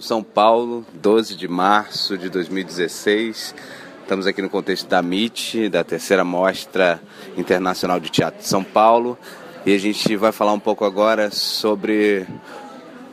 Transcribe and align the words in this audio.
São 0.00 0.22
Paulo, 0.22 0.84
12 0.94 1.34
de 1.34 1.48
março 1.48 2.18
de 2.18 2.28
2016. 2.28 3.54
Estamos 4.02 4.26
aqui 4.26 4.42
no 4.42 4.50
contexto 4.50 4.86
da 4.86 4.98
MIT, 4.98 5.70
da 5.70 5.82
terceira 5.82 6.22
Mostra 6.22 7.00
Internacional 7.36 7.98
de 7.98 8.10
Teatro 8.10 8.40
de 8.40 8.46
São 8.46 8.62
Paulo. 8.62 9.18
E 9.64 9.74
a 9.74 9.78
gente 9.78 10.14
vai 10.16 10.32
falar 10.32 10.52
um 10.52 10.60
pouco 10.60 10.84
agora 10.84 11.30
sobre 11.30 12.26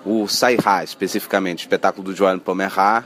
o 0.05 0.27
Sairá, 0.27 0.83
especificamente, 0.83 1.59
o 1.59 1.63
espetáculo 1.65 2.03
do 2.03 2.15
João 2.15 2.37
Pomerá. 2.37 3.05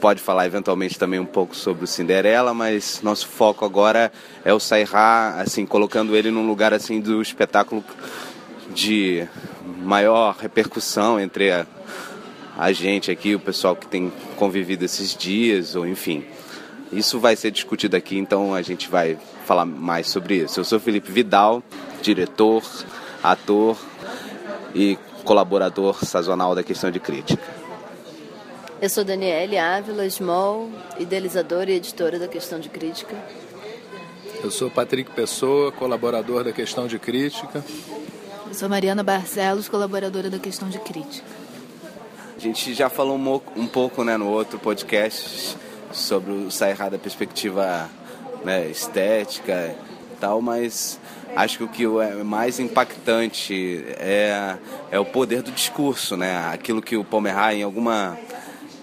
Pode 0.00 0.22
falar 0.22 0.46
eventualmente 0.46 0.96
também 0.96 1.18
um 1.18 1.26
pouco 1.26 1.56
sobre 1.56 1.82
o 1.82 1.86
Cinderela, 1.86 2.54
mas 2.54 3.02
nosso 3.02 3.26
foco 3.26 3.64
agora 3.64 4.12
é 4.44 4.54
o 4.54 4.60
Sairá, 4.60 5.34
assim, 5.40 5.66
colocando 5.66 6.14
ele 6.14 6.30
num 6.30 6.46
lugar 6.46 6.72
assim 6.72 7.00
do 7.00 7.20
espetáculo 7.20 7.84
de 8.72 9.26
maior 9.82 10.36
repercussão 10.38 11.18
entre 11.18 11.50
a, 11.50 11.66
a 12.58 12.72
gente 12.72 13.08
aqui, 13.08 13.36
o 13.36 13.40
pessoal 13.40 13.76
que 13.76 13.86
tem 13.86 14.12
convivido 14.36 14.84
esses 14.84 15.14
dias, 15.14 15.76
ou 15.76 15.86
enfim. 15.86 16.24
Isso 16.90 17.20
vai 17.20 17.36
ser 17.36 17.52
discutido 17.52 17.96
aqui, 17.96 18.18
então 18.18 18.52
a 18.52 18.62
gente 18.62 18.88
vai 18.88 19.16
falar 19.46 19.64
mais 19.64 20.08
sobre 20.08 20.38
isso. 20.38 20.58
Eu 20.58 20.64
sou 20.64 20.80
Felipe 20.80 21.12
Vidal, 21.12 21.62
diretor, 22.02 22.64
ator 23.22 23.78
e 24.74 24.98
colaborador 25.24 26.04
sazonal 26.04 26.54
da 26.54 26.64
questão 26.64 26.90
de 26.90 26.98
crítica. 26.98 27.42
Eu 28.80 28.90
sou 28.90 29.04
Daniele 29.04 29.56
Ávila 29.56 30.08
Small, 30.10 30.68
idealizadora 30.98 31.70
e 31.70 31.74
editora 31.74 32.18
da 32.18 32.26
questão 32.26 32.58
de 32.58 32.68
crítica. 32.68 33.14
Eu 34.42 34.50
sou 34.50 34.70
Patrick 34.70 35.10
Pessoa, 35.12 35.70
colaborador 35.70 36.42
da 36.42 36.52
questão 36.52 36.86
de 36.88 36.98
crítica. 36.98 37.64
Eu 38.46 38.54
sou 38.54 38.68
Mariana 38.68 39.02
Barcelos, 39.02 39.68
colaboradora 39.68 40.30
da 40.30 40.38
questão 40.38 40.68
de 40.68 40.78
crítica. 40.78 41.26
A 42.38 42.40
gente 42.40 42.72
já 42.72 42.88
falou 42.88 43.16
um, 43.56 43.66
pouco 43.66 44.04
né, 44.04 44.16
no 44.16 44.28
outro 44.28 44.60
podcast 44.60 45.56
sobre 45.90 46.30
o 46.30 46.52
sair 46.52 46.76
da 46.88 46.96
perspectiva 46.96 47.90
né, 48.44 48.68
estética 48.68 49.74
e 50.12 50.16
tal, 50.20 50.40
mas 50.40 51.00
acho 51.34 51.58
que 51.58 51.64
o 51.64 51.68
que 51.68 52.00
é 52.00 52.22
mais 52.22 52.60
impactante 52.60 53.84
é, 53.98 54.56
é 54.88 55.00
o 55.00 55.04
poder 55.04 55.42
do 55.42 55.50
discurso, 55.50 56.16
né? 56.16 56.48
Aquilo 56.52 56.80
que 56.80 56.96
o 56.96 57.02
Pomerá 57.02 57.52
em 57.52 57.64
alguma 57.64 58.16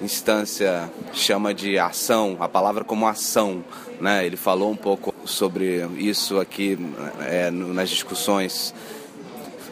instância 0.01 0.91
chama 1.13 1.53
de 1.53 1.79
ação, 1.79 2.35
a 2.41 2.49
palavra 2.49 2.83
como 2.83 3.07
ação, 3.07 3.63
né? 4.01 4.25
Ele 4.25 4.35
falou 4.35 4.69
um 4.69 4.75
pouco 4.75 5.15
sobre 5.23 5.87
isso 5.97 6.41
aqui 6.41 6.77
é, 7.21 7.49
nas 7.49 7.89
discussões 7.89 8.75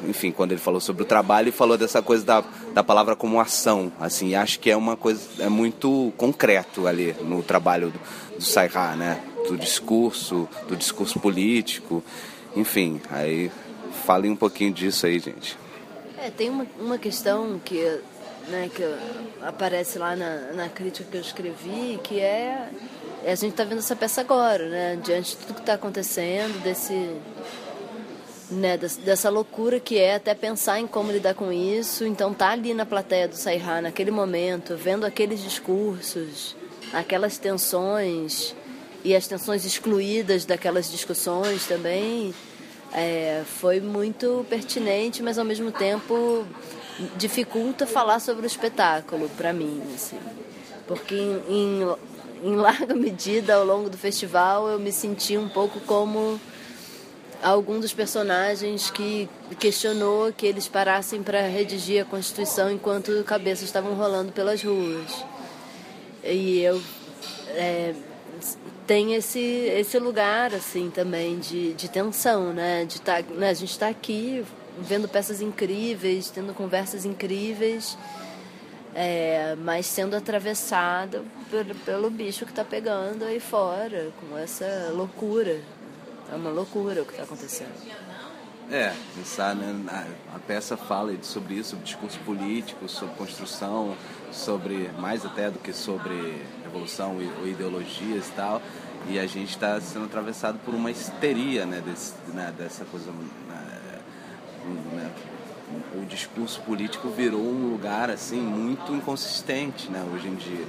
enfim, 0.08 0.32
quando 0.32 0.52
ele 0.52 0.62
falou 0.62 0.80
sobre 0.80 1.04
o 1.04 1.06
trabalho, 1.06 1.50
e 1.50 1.52
falou 1.52 1.78
dessa 1.78 2.02
coisa 2.02 2.26
da, 2.26 2.44
da 2.74 2.84
palavra 2.84 3.16
como 3.16 3.40
ação, 3.40 3.92
assim, 4.00 4.36
acho 4.36 4.60
que 4.60 4.70
é 4.70 4.78
uma 4.78 4.96
coisa, 4.96 5.22
é 5.40 5.50
muito 5.50 6.14
concreto 6.18 6.88
ali 6.88 7.16
no 7.22 7.42
trabalho 7.44 7.92
do, 7.92 8.00
do 8.38 8.44
Sairá, 8.44 8.96
né, 8.96 9.22
do 9.48 9.58
discurso, 9.58 10.48
do 10.68 10.76
discurso 10.76 11.20
político, 11.20 12.04
enfim, 12.56 13.02
aí 13.10 13.52
falem 14.06 14.32
um 14.32 14.36
pouquinho 14.36 14.72
disso 14.72 15.06
aí, 15.06 15.20
gente. 15.20 15.58
É, 16.18 16.30
tem 16.30 16.50
uma, 16.50 16.66
uma 16.80 16.98
questão 16.98 17.60
que, 17.64 18.00
né, 18.48 18.70
que 18.74 18.84
aparece 19.42 19.98
lá 19.98 20.16
na, 20.16 20.54
na 20.54 20.70
crítica 20.70 21.10
que 21.10 21.18
eu 21.18 21.22
escrevi, 21.22 22.00
que 22.04 22.20
é, 22.20 22.70
é 23.24 23.32
a 23.32 23.36
gente 23.36 23.52
está 23.52 23.64
vendo 23.64 23.80
essa 23.80 23.96
peça 23.96 24.22
agora, 24.22 24.70
né, 24.70 25.00
diante 25.04 25.32
de 25.32 25.38
tudo 25.38 25.56
que 25.56 25.62
está 25.62 25.74
acontecendo, 25.74 26.62
desse 26.64 27.10
né, 28.54 28.78
dessa 28.78 29.30
loucura 29.30 29.80
que 29.80 29.98
é 29.98 30.16
até 30.16 30.34
pensar 30.34 30.80
em 30.80 30.88
como 30.88 31.12
lidar 31.12 31.34
com 31.34 31.52
isso. 31.52 32.06
Então 32.06 32.34
tá 32.34 32.50
ali 32.50 32.74
na 32.74 32.86
plateia 32.86 33.28
do 33.28 33.36
Sairá 33.36 33.82
naquele 33.82 34.12
momento, 34.12 34.76
vendo 34.76 35.06
aqueles 35.06 35.42
discursos, 35.42 36.56
aquelas 36.94 37.38
tensões 37.38 38.56
e 39.04 39.16
as 39.16 39.28
tensões 39.28 39.66
excluídas 39.66 40.46
daquelas 40.46 40.90
discussões 40.90 41.66
também, 41.66 42.34
é, 42.94 43.44
foi 43.46 43.82
muito 43.82 44.46
pertinente, 44.50 45.22
mas 45.22 45.38
ao 45.38 45.44
mesmo 45.44 45.72
tempo 45.72 46.46
dificulta 47.18 47.86
falar 47.86 48.20
sobre 48.20 48.46
o 48.46 48.48
espetáculo 48.48 49.28
para 49.30 49.52
mim, 49.52 49.82
assim. 49.94 50.18
porque 50.88 51.16
em, 51.16 51.42
em, 51.50 51.96
em 52.44 52.56
larga 52.56 52.94
medida 52.94 53.56
ao 53.56 53.66
longo 53.66 53.90
do 53.90 53.98
festival 53.98 54.70
eu 54.70 54.80
me 54.80 54.92
senti 54.92 55.38
um 55.38 55.50
pouco 55.50 55.80
como 55.82 56.40
algum 57.44 57.80
dos 57.80 57.94
personagens 57.94 58.90
que 58.90 59.30
questionou 59.60 60.32
que 60.32 60.46
eles 60.46 60.68
parassem 60.68 61.22
para 61.22 61.42
redigir 61.42 62.02
a 62.02 62.06
Constituição 62.06 62.72
enquanto 62.72 63.24
cabeças 63.26 63.66
estavam 63.66 63.94
rolando 63.94 64.32
pelas 64.32 64.64
ruas. 64.64 65.24
E 66.24 66.62
eu 66.62 66.82
é, 67.50 67.94
tem 68.88 69.14
esse 69.14 69.40
esse 69.40 70.00
lugar 70.00 70.54
assim 70.54 70.90
também 70.90 71.38
de, 71.40 71.74
de 71.74 71.90
tensão, 71.90 72.54
né? 72.54 72.86
De 72.86 73.02
tá, 73.02 73.22
né? 73.22 73.50
A 73.50 73.54
gente 73.54 73.72
está 73.72 73.90
aqui 73.90 74.44
vendo 74.80 75.08
peças 75.08 75.42
incríveis, 75.42 76.30
tendo 76.30 76.54
conversas 76.54 77.06
incríveis. 77.06 77.98
É, 78.96 79.56
mas 79.58 79.88
sendo 79.88 80.16
atravessado 80.16 81.26
pelo, 81.50 81.74
pelo 81.74 82.10
bicho 82.12 82.46
que 82.46 82.52
está 82.52 82.64
pegando 82.64 83.26
aí 83.26 83.40
fora, 83.40 84.12
com 84.20 84.38
essa 84.38 84.92
loucura 84.94 85.60
é 86.34 86.36
uma 86.36 86.50
loucura 86.50 87.02
o 87.02 87.06
que 87.06 87.12
está 87.12 87.24
acontecendo. 87.24 87.72
É, 88.72 88.94
pensar, 89.16 89.56
né? 89.56 90.08
A, 90.34 90.40
peça 90.40 90.76
fala 90.76 91.16
sobre 91.22 91.56
isso, 91.56 91.72
sobre 91.72 91.86
discurso 91.86 92.20
político, 92.22 92.90
sobre 92.90 93.16
construção, 93.16 93.96
sobre 94.32 94.90
mais 94.98 95.26
até 95.26 95.52
do 95.52 95.60
que 95.60 95.72
sobre 95.72 96.42
revolução 96.64 97.18
ou 97.40 97.48
ideologias 97.48 98.28
e 98.28 98.32
tal. 98.32 98.62
E 99.08 99.20
a 99.20 99.28
gente 99.28 99.50
está 99.50 99.80
sendo 99.80 100.06
atravessado 100.06 100.58
por 100.66 100.74
uma 100.74 100.90
histeria, 100.90 101.66
né? 101.66 101.82
Desse, 101.86 102.14
né? 102.34 102.54
Dessa 102.58 102.84
coisa. 102.86 103.12
Né? 103.12 103.92
né? 104.94 105.12
O 105.96 106.06
discurso 106.06 106.62
político 106.62 107.10
virou 107.10 107.42
um 107.42 107.70
lugar 107.72 108.10
assim 108.10 108.40
muito 108.40 108.92
inconsistente, 108.94 109.92
né? 109.92 110.04
Hoje 110.12 110.28
em 110.28 110.36
dia 110.36 110.66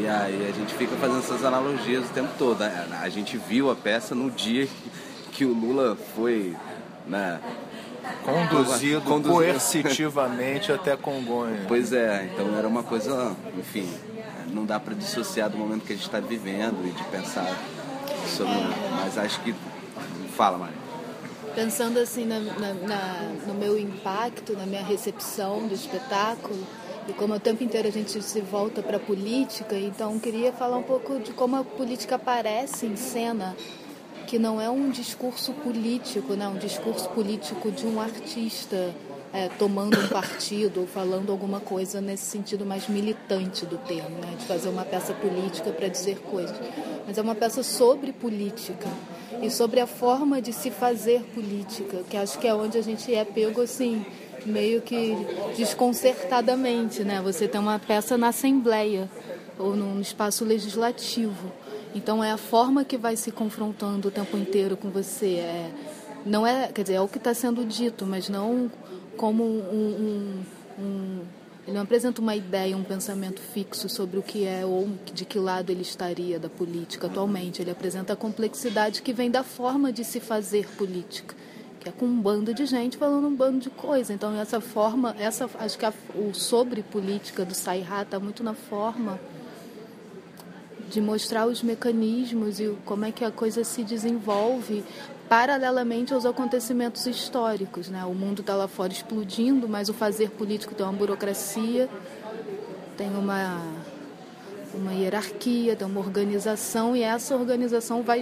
e 0.00 0.06
aí 0.08 0.48
a 0.48 0.52
gente 0.52 0.74
fica 0.74 0.96
fazendo 0.96 1.18
essas 1.18 1.44
analogias 1.44 2.04
o 2.04 2.12
tempo 2.12 2.30
todo. 2.38 2.60
Né? 2.60 2.98
A 3.00 3.08
gente 3.08 3.36
viu 3.36 3.70
a 3.70 3.76
peça 3.76 4.14
no 4.14 4.30
dia 4.30 4.68
que 5.32 5.44
o 5.44 5.52
Lula 5.52 5.96
foi 6.14 6.56
né, 7.06 7.40
conduzido, 8.24 9.00
conduzido 9.02 9.34
coercitivamente 9.34 10.72
até 10.72 10.96
Congonha. 10.96 11.64
Pois 11.66 11.92
é, 11.92 12.30
então 12.32 12.56
era 12.56 12.66
uma 12.66 12.82
coisa, 12.82 13.34
enfim, 13.58 13.88
não 14.52 14.64
dá 14.64 14.78
para 14.78 14.94
dissociar 14.94 15.50
do 15.50 15.58
momento 15.58 15.84
que 15.84 15.92
a 15.92 15.96
gente 15.96 16.06
está 16.06 16.20
vivendo 16.20 16.86
e 16.86 16.90
de 16.90 17.04
pensar 17.04 17.56
sobre. 18.26 18.54
Mas 18.90 19.18
acho 19.18 19.40
que. 19.40 19.54
Fala, 20.36 20.58
Maria. 20.58 20.84
Pensando 21.54 21.98
assim 22.00 22.24
na, 22.24 22.40
na, 22.40 22.74
na, 22.74 23.32
no 23.46 23.54
meu 23.54 23.78
impacto, 23.78 24.54
na 24.54 24.66
minha 24.66 24.82
recepção 24.82 25.68
do 25.68 25.74
espetáculo, 25.74 26.66
e 27.06 27.12
como 27.12 27.34
o 27.34 27.40
tempo 27.40 27.62
inteiro 27.62 27.88
a 27.88 27.90
gente 27.90 28.22
se 28.22 28.40
volta 28.40 28.82
para 28.82 28.96
a 28.96 29.00
política, 29.00 29.76
então 29.76 30.18
queria 30.18 30.52
falar 30.52 30.78
um 30.78 30.82
pouco 30.82 31.18
de 31.18 31.32
como 31.32 31.56
a 31.56 31.64
política 31.64 32.14
aparece 32.14 32.86
em 32.86 32.96
cena, 32.96 33.54
que 34.26 34.38
não 34.38 34.60
é 34.60 34.70
um 34.70 34.90
discurso 34.90 35.52
político, 35.52 36.32
né? 36.34 36.48
um 36.48 36.56
discurso 36.56 37.08
político 37.10 37.70
de 37.70 37.86
um 37.86 38.00
artista 38.00 38.94
é, 39.34 39.48
tomando 39.58 39.98
um 39.98 40.08
partido 40.08 40.80
ou 40.80 40.86
falando 40.86 41.30
alguma 41.30 41.60
coisa 41.60 42.00
nesse 42.00 42.24
sentido 42.24 42.64
mais 42.64 42.88
militante 42.88 43.66
do 43.66 43.76
termo, 43.76 44.16
né? 44.20 44.34
de 44.38 44.46
fazer 44.46 44.70
uma 44.70 44.84
peça 44.84 45.12
política 45.12 45.70
para 45.72 45.88
dizer 45.88 46.20
coisas. 46.20 46.56
Mas 47.06 47.18
é 47.18 47.22
uma 47.22 47.34
peça 47.34 47.62
sobre 47.62 48.12
política 48.12 48.88
e 49.42 49.50
sobre 49.50 49.78
a 49.78 49.86
forma 49.86 50.40
de 50.40 50.54
se 50.54 50.70
fazer 50.70 51.20
política, 51.34 52.02
que 52.08 52.16
acho 52.16 52.38
que 52.38 52.48
é 52.48 52.54
onde 52.54 52.78
a 52.78 52.82
gente 52.82 53.14
é 53.14 53.26
pego 53.26 53.60
assim 53.60 54.06
meio 54.46 54.82
que 54.82 55.16
desconcertadamente, 55.56 57.04
né? 57.04 57.20
Você 57.22 57.48
tem 57.48 57.60
uma 57.60 57.78
peça 57.78 58.16
na 58.16 58.28
Assembleia 58.28 59.08
ou 59.58 59.74
num 59.74 60.00
espaço 60.00 60.44
legislativo. 60.44 61.52
Então 61.94 62.22
é 62.22 62.32
a 62.32 62.36
forma 62.36 62.84
que 62.84 62.96
vai 62.96 63.16
se 63.16 63.30
confrontando 63.30 64.08
o 64.08 64.10
tempo 64.10 64.36
inteiro 64.36 64.76
com 64.76 64.90
você. 64.90 65.36
É, 65.36 65.70
não 66.26 66.46
é, 66.46 66.68
quer 66.68 66.82
dizer, 66.82 66.94
é 66.94 67.00
o 67.00 67.08
que 67.08 67.18
está 67.18 67.32
sendo 67.32 67.64
dito, 67.64 68.04
mas 68.04 68.28
não 68.28 68.70
como 69.16 69.44
um, 69.44 70.44
um, 70.78 70.82
um, 70.82 71.20
ele 71.66 71.76
não 71.76 71.82
apresenta 71.82 72.20
uma 72.20 72.34
ideia, 72.34 72.76
um 72.76 72.82
pensamento 72.82 73.40
fixo 73.40 73.88
sobre 73.88 74.18
o 74.18 74.22
que 74.22 74.44
é 74.44 74.66
ou 74.66 74.88
de 75.12 75.24
que 75.24 75.38
lado 75.38 75.70
ele 75.70 75.82
estaria 75.82 76.38
da 76.38 76.48
política 76.48 77.06
atualmente. 77.06 77.62
Ele 77.62 77.70
apresenta 77.70 78.12
a 78.12 78.16
complexidade 78.16 79.02
que 79.02 79.12
vem 79.12 79.30
da 79.30 79.44
forma 79.44 79.92
de 79.92 80.04
se 80.04 80.18
fazer 80.18 80.68
política 80.76 81.43
é 81.84 81.90
com 81.90 82.06
um 82.06 82.20
bando 82.20 82.54
de 82.54 82.64
gente 82.66 82.96
falando 82.96 83.26
um 83.26 83.34
bando 83.34 83.58
de 83.58 83.70
coisa. 83.70 84.12
Então 84.12 84.38
essa 84.38 84.60
forma, 84.60 85.14
essa 85.18 85.48
acho 85.58 85.78
que 85.78 85.84
a, 85.84 85.92
o 86.14 86.32
sobre 86.34 86.82
política 86.82 87.44
do 87.44 87.54
Sairá 87.54 88.02
está 88.02 88.18
muito 88.18 88.42
na 88.42 88.54
forma 88.54 89.20
de 90.90 91.00
mostrar 91.00 91.46
os 91.46 91.62
mecanismos 91.62 92.60
e 92.60 92.76
como 92.84 93.04
é 93.04 93.12
que 93.12 93.24
a 93.24 93.30
coisa 93.30 93.64
se 93.64 93.82
desenvolve 93.82 94.84
paralelamente 95.28 96.12
aos 96.12 96.24
acontecimentos 96.26 97.06
históricos. 97.06 97.88
Né? 97.88 98.04
O 98.04 98.14
mundo 98.14 98.40
está 98.40 98.54
lá 98.54 98.68
fora 98.68 98.92
explodindo, 98.92 99.68
mas 99.68 99.88
o 99.88 99.94
fazer 99.94 100.30
político 100.30 100.74
tem 100.74 100.84
uma 100.84 100.92
burocracia, 100.92 101.88
tem 102.96 103.08
uma, 103.10 103.60
uma 104.76 104.92
hierarquia, 104.92 105.76
tem 105.76 105.86
uma 105.86 106.00
organização, 106.00 106.96
e 106.96 107.02
essa 107.02 107.36
organização 107.36 108.02
vai. 108.02 108.20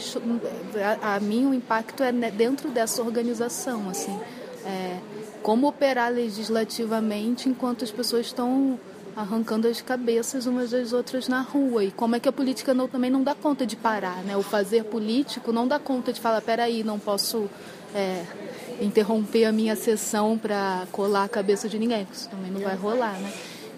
A, 1.02 1.16
a 1.16 1.20
mim, 1.20 1.46
o 1.46 1.54
impacto 1.54 2.02
é 2.02 2.12
dentro 2.12 2.70
dessa 2.70 3.02
organização. 3.02 3.88
Assim, 3.88 4.18
é, 4.64 4.98
como 5.42 5.66
operar 5.66 6.12
legislativamente 6.12 7.48
enquanto 7.48 7.84
as 7.84 7.90
pessoas 7.90 8.26
estão 8.26 8.78
arrancando 9.16 9.68
as 9.68 9.80
cabeças 9.80 10.46
umas 10.46 10.70
das 10.70 10.92
outras 10.92 11.28
na 11.28 11.40
rua. 11.40 11.84
E 11.84 11.90
como 11.90 12.16
é 12.16 12.20
que 12.20 12.28
a 12.28 12.32
política 12.32 12.72
não, 12.72 12.88
também 12.88 13.10
não 13.10 13.22
dá 13.22 13.34
conta 13.34 13.66
de 13.66 13.76
parar, 13.76 14.22
né? 14.24 14.36
O 14.36 14.42
fazer 14.42 14.84
político 14.84 15.52
não 15.52 15.66
dá 15.66 15.78
conta 15.78 16.12
de 16.12 16.20
falar, 16.20 16.40
peraí, 16.40 16.82
não 16.82 16.98
posso 16.98 17.48
é, 17.94 18.24
interromper 18.80 19.44
a 19.44 19.52
minha 19.52 19.76
sessão 19.76 20.38
para 20.38 20.86
colar 20.90 21.24
a 21.24 21.28
cabeça 21.28 21.68
de 21.68 21.78
ninguém, 21.78 22.04
porque 22.04 22.18
isso 22.18 22.28
também 22.28 22.50
não 22.50 22.60
vai 22.60 22.76
rolar, 22.76 23.18
né? 23.18 23.32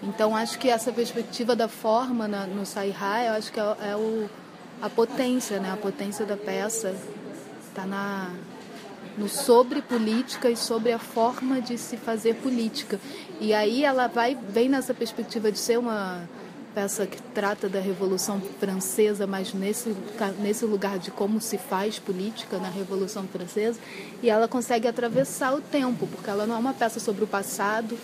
Então, 0.05 0.35
acho 0.35 0.59
que 0.59 0.69
essa 0.69 0.91
perspectiva 0.91 1.55
da 1.55 1.67
forma 1.67 2.27
na, 2.27 2.45
no 2.45 2.65
Saihá, 2.65 3.23
eu 3.25 3.33
acho 3.33 3.51
que 3.51 3.59
é, 3.59 3.63
é 3.91 3.95
o, 3.95 4.29
a 4.81 4.89
potência, 4.89 5.59
né? 5.59 5.71
A 5.71 5.77
potência 5.77 6.25
da 6.25 6.37
peça 6.37 6.95
está 7.67 7.85
na 7.85 8.31
no 9.17 9.29
sobre 9.29 9.81
política 9.81 10.49
e 10.49 10.57
sobre 10.57 10.91
a 10.91 10.99
forma 10.99 11.61
de 11.61 11.77
se 11.77 11.95
fazer 11.95 12.35
política. 12.35 12.99
E 13.39 13.53
aí 13.53 13.83
ela 13.83 14.07
vai 14.07 14.35
vem 14.49 14.67
nessa 14.67 14.93
perspectiva 14.93 15.51
de 15.51 15.57
ser 15.57 15.79
uma 15.79 16.27
peça 16.75 17.07
que 17.07 17.21
trata 17.33 17.69
da 17.69 17.79
Revolução 17.79 18.41
Francesa, 18.59 19.25
mas 19.25 19.53
nesse, 19.53 19.95
nesse 20.39 20.65
lugar 20.65 20.99
de 20.99 21.09
como 21.09 21.39
se 21.39 21.57
faz 21.57 21.97
política 21.97 22.57
na 22.57 22.67
Revolução 22.67 23.23
Francesa, 23.23 23.79
e 24.21 24.29
ela 24.29 24.45
consegue 24.45 24.85
atravessar 24.85 25.55
o 25.55 25.61
tempo, 25.61 26.05
porque 26.05 26.29
ela 26.29 26.45
não 26.45 26.55
é 26.55 26.59
uma 26.59 26.73
peça 26.73 26.99
sobre 26.99 27.23
o 27.23 27.27
passado, 27.27 27.97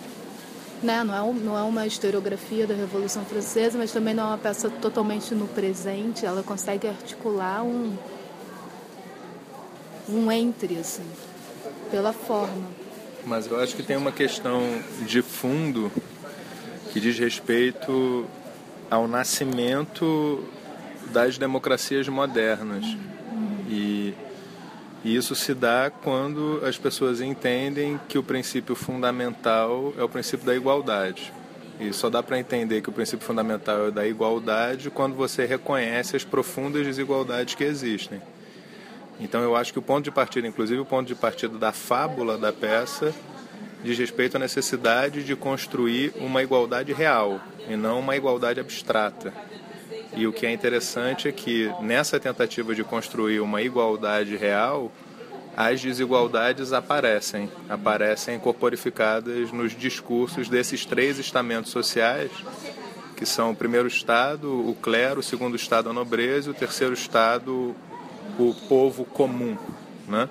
né? 0.82 1.04
não, 1.04 1.14
é 1.14 1.32
não 1.32 1.58
é 1.58 1.62
uma 1.62 1.86
historiografia 1.86 2.66
da 2.66 2.74
Revolução 2.74 3.24
Francesa, 3.24 3.78
mas 3.78 3.92
também 3.92 4.14
não 4.14 4.24
é 4.24 4.26
uma 4.28 4.38
peça 4.38 4.68
totalmente 4.68 5.34
no 5.34 5.46
presente, 5.46 6.26
ela 6.26 6.42
consegue 6.42 6.88
articular 6.88 7.62
um, 7.62 7.96
um 10.08 10.30
entre, 10.30 10.78
assim, 10.78 11.06
pela 11.90 12.12
forma. 12.12 12.66
Mas 13.24 13.46
eu 13.46 13.60
acho 13.60 13.76
que 13.76 13.82
tem 13.82 13.96
uma 13.96 14.12
questão 14.12 14.60
de 15.06 15.22
fundo 15.22 15.92
que 16.92 17.00
diz 17.00 17.18
respeito 17.18 18.26
ao 18.90 19.08
nascimento 19.08 20.44
das 21.12 21.38
democracias 21.38 22.08
modernas. 22.08 22.84
Uhum. 22.84 23.64
E, 23.70 24.14
e 25.04 25.16
isso 25.16 25.34
se 25.34 25.52
dá 25.52 25.90
quando 25.90 26.60
as 26.64 26.78
pessoas 26.78 27.20
entendem 27.20 28.00
que 28.08 28.18
o 28.18 28.22
princípio 28.22 28.74
fundamental 28.74 29.92
é 29.98 30.02
o 30.02 30.08
princípio 30.08 30.46
da 30.46 30.54
igualdade. 30.54 31.32
E 31.80 31.92
só 31.92 32.08
dá 32.08 32.22
para 32.22 32.38
entender 32.38 32.80
que 32.80 32.88
o 32.88 32.92
princípio 32.92 33.26
fundamental 33.26 33.88
é 33.88 33.90
da 33.90 34.06
igualdade 34.06 34.90
quando 34.90 35.14
você 35.16 35.44
reconhece 35.44 36.14
as 36.14 36.24
profundas 36.24 36.86
desigualdades 36.86 37.56
que 37.56 37.64
existem. 37.64 38.22
Então 39.18 39.42
eu 39.42 39.56
acho 39.56 39.72
que 39.72 39.78
o 39.78 39.82
ponto 39.82 40.04
de 40.04 40.10
partida, 40.10 40.46
inclusive 40.46 40.80
o 40.80 40.84
ponto 40.84 41.08
de 41.08 41.14
partida 41.16 41.58
da 41.58 41.72
fábula 41.72 42.38
da 42.38 42.52
peça, 42.52 43.12
diz 43.82 43.98
respeito 43.98 44.36
à 44.36 44.38
necessidade 44.38 45.24
de 45.24 45.34
construir 45.34 46.12
uma 46.16 46.42
igualdade 46.42 46.92
real 46.92 47.40
e 47.68 47.76
não 47.76 47.98
uma 47.98 48.16
igualdade 48.16 48.60
abstrata. 48.60 49.32
E 50.14 50.26
o 50.26 50.32
que 50.32 50.46
é 50.46 50.52
interessante 50.52 51.28
é 51.28 51.32
que 51.32 51.72
nessa 51.80 52.20
tentativa 52.20 52.74
de 52.74 52.84
construir 52.84 53.40
uma 53.40 53.62
igualdade 53.62 54.36
real, 54.36 54.92
as 55.56 55.80
desigualdades 55.80 56.72
aparecem, 56.72 57.50
aparecem 57.68 58.38
corporificadas 58.38 59.50
nos 59.52 59.76
discursos 59.76 60.48
desses 60.48 60.84
três 60.84 61.18
estamentos 61.18 61.70
sociais, 61.70 62.30
que 63.16 63.24
são 63.24 63.52
o 63.52 63.56
primeiro 63.56 63.88
estado, 63.88 64.50
o 64.50 64.74
clero, 64.74 65.20
o 65.20 65.22
segundo 65.22 65.56
estado, 65.56 65.88
a 65.88 65.92
nobreza, 65.92 66.48
e 66.48 66.52
o 66.52 66.54
terceiro 66.54 66.92
estado, 66.92 67.74
o 68.38 68.54
povo 68.68 69.04
comum, 69.04 69.56
né? 70.08 70.28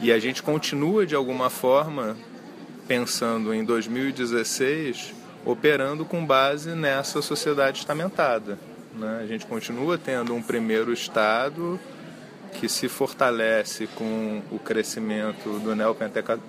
E 0.00 0.12
a 0.12 0.18
gente 0.18 0.42
continua 0.42 1.06
de 1.06 1.14
alguma 1.14 1.48
forma 1.48 2.16
pensando 2.86 3.52
em 3.52 3.64
2016 3.64 5.14
operando 5.46 6.04
com 6.04 6.26
base 6.26 6.70
nessa 6.70 7.22
sociedade 7.22 7.78
estamentada. 7.78 8.58
Né? 8.98 9.20
A 9.22 9.26
gente 9.26 9.46
continua 9.46 9.96
tendo 9.98 10.34
um 10.34 10.42
primeiro 10.42 10.92
estado 10.92 11.78
que 12.54 12.68
se 12.68 12.88
fortalece 12.88 13.86
com 13.88 14.40
o 14.50 14.58
crescimento 14.58 15.60
do 15.60 15.74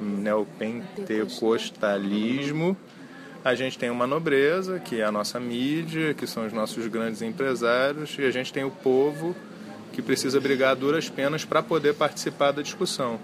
neopentecostalismo. 0.01 2.77
A 3.43 3.53
gente 3.55 3.77
tem 3.77 3.89
uma 3.89 4.07
nobreza, 4.07 4.79
que 4.79 5.01
é 5.01 5.03
a 5.03 5.11
nossa 5.11 5.37
mídia, 5.39 6.13
que 6.13 6.25
são 6.25 6.45
os 6.45 6.53
nossos 6.53 6.87
grandes 6.87 7.21
empresários, 7.21 8.15
e 8.17 8.23
a 8.23 8.31
gente 8.31 8.53
tem 8.53 8.63
o 8.63 8.71
povo 8.71 9.35
que 9.91 10.01
precisa 10.01 10.39
brigar 10.39 10.71
a 10.71 10.75
duras 10.75 11.09
penas 11.09 11.43
para 11.43 11.61
poder 11.61 11.95
participar 11.95 12.51
da 12.51 12.61
discussão. 12.61 13.19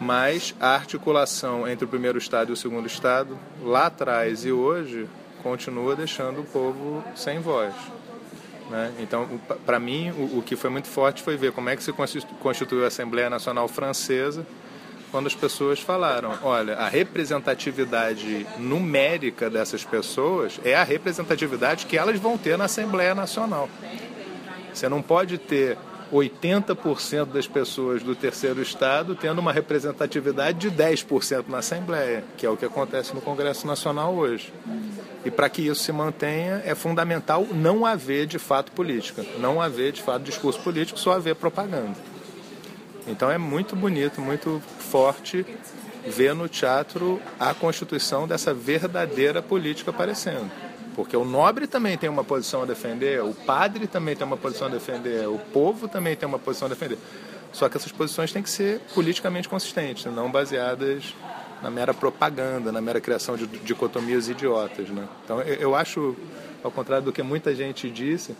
Mas 0.00 0.54
a 0.58 0.74
articulação 0.74 1.68
entre 1.68 1.84
o 1.84 1.88
primeiro 1.88 2.18
estado 2.18 2.50
e 2.50 2.52
o 2.52 2.56
segundo 2.56 2.86
estado, 2.86 3.38
lá 3.62 3.86
atrás 3.86 4.44
e 4.44 4.52
hoje, 4.52 5.06
continua 5.42 5.94
deixando 5.94 6.40
o 6.40 6.44
povo 6.44 7.04
sem 7.14 7.38
voz. 7.38 7.74
Né? 8.70 8.92
Então, 9.00 9.28
para 9.66 9.80
mim, 9.80 10.10
o, 10.10 10.38
o, 10.38 10.42
que 10.42 10.54
foi 10.54 10.70
muito 10.70 10.86
forte 10.86 11.22
foi 11.22 11.36
ver 11.36 11.50
como 11.50 11.68
é 11.68 11.76
que 11.76 11.82
se 11.82 11.92
constituiu 12.40 12.84
a 12.84 12.86
Assembleia 12.86 13.28
Nacional 13.28 13.66
Francesa 13.66 14.46
quando 15.10 15.26
as 15.26 15.34
pessoas 15.34 15.80
falaram: 15.80 16.38
olha, 16.42 16.76
a 16.76 16.88
representatividade 16.88 18.46
numérica 18.58 19.50
dessas 19.50 19.84
pessoas 19.84 20.60
é 20.64 20.76
a 20.76 20.84
representatividade 20.84 21.84
que 21.86 21.98
elas 21.98 22.18
vão 22.20 22.38
ter 22.38 22.56
na 22.56 22.66
Assembleia 22.66 23.12
Nacional. 23.12 23.68
Você 24.72 24.88
não 24.88 25.02
pode 25.02 25.36
ter 25.36 25.76
80% 26.12 27.26
das 27.26 27.46
pessoas 27.46 28.02
do 28.02 28.14
terceiro 28.14 28.60
estado 28.60 29.14
tendo 29.14 29.38
uma 29.38 29.52
representatividade 29.52 30.58
de 30.58 30.70
10% 30.70 31.44
na 31.48 31.58
Assembleia, 31.58 32.24
que 32.36 32.44
é 32.44 32.50
o 32.50 32.56
que 32.56 32.64
acontece 32.64 33.14
no 33.14 33.20
Congresso 33.20 33.66
Nacional 33.66 34.14
hoje. 34.14 34.52
E 35.24 35.30
para 35.30 35.48
que 35.48 35.62
isso 35.62 35.82
se 35.82 35.92
mantenha, 35.92 36.62
é 36.64 36.74
fundamental 36.74 37.46
não 37.52 37.84
haver 37.84 38.26
de 38.26 38.38
fato 38.38 38.72
política, 38.72 39.24
não 39.38 39.60
haver 39.60 39.92
de 39.92 40.02
fato 40.02 40.22
discurso 40.22 40.60
político, 40.60 40.98
só 40.98 41.12
haver 41.12 41.36
propaganda. 41.36 41.96
Então 43.06 43.30
é 43.30 43.38
muito 43.38 43.76
bonito, 43.76 44.20
muito 44.20 44.62
forte 44.78 45.44
ver 46.06 46.34
no 46.34 46.48
teatro 46.48 47.20
a 47.38 47.52
constituição 47.52 48.26
dessa 48.26 48.54
verdadeira 48.54 49.42
política 49.42 49.90
aparecendo. 49.90 50.50
Porque 51.00 51.16
o 51.16 51.24
nobre 51.24 51.66
também 51.66 51.96
tem 51.96 52.10
uma 52.10 52.22
posição 52.22 52.60
a 52.60 52.66
defender, 52.66 53.22
o 53.22 53.32
padre 53.32 53.86
também 53.86 54.14
tem 54.14 54.26
uma 54.26 54.36
posição 54.36 54.66
a 54.66 54.70
defender, 54.70 55.26
o 55.26 55.38
povo 55.38 55.88
também 55.88 56.14
tem 56.14 56.28
uma 56.28 56.38
posição 56.38 56.66
a 56.66 56.68
defender. 56.68 56.98
Só 57.54 57.70
que 57.70 57.78
essas 57.78 57.90
posições 57.90 58.30
têm 58.30 58.42
que 58.42 58.50
ser 58.50 58.82
politicamente 58.94 59.48
consistentes, 59.48 60.04
não 60.04 60.30
baseadas 60.30 61.14
na 61.62 61.70
mera 61.70 61.94
propaganda, 61.94 62.70
na 62.70 62.82
mera 62.82 63.00
criação 63.00 63.34
de 63.34 63.46
dicotomias 63.46 64.28
idiotas. 64.28 64.90
Né? 64.90 65.08
Então, 65.24 65.40
eu 65.40 65.74
acho, 65.74 66.14
ao 66.62 66.70
contrário 66.70 67.06
do 67.06 67.12
que 67.14 67.22
muita 67.22 67.54
gente 67.54 67.88
disse, 67.88 68.36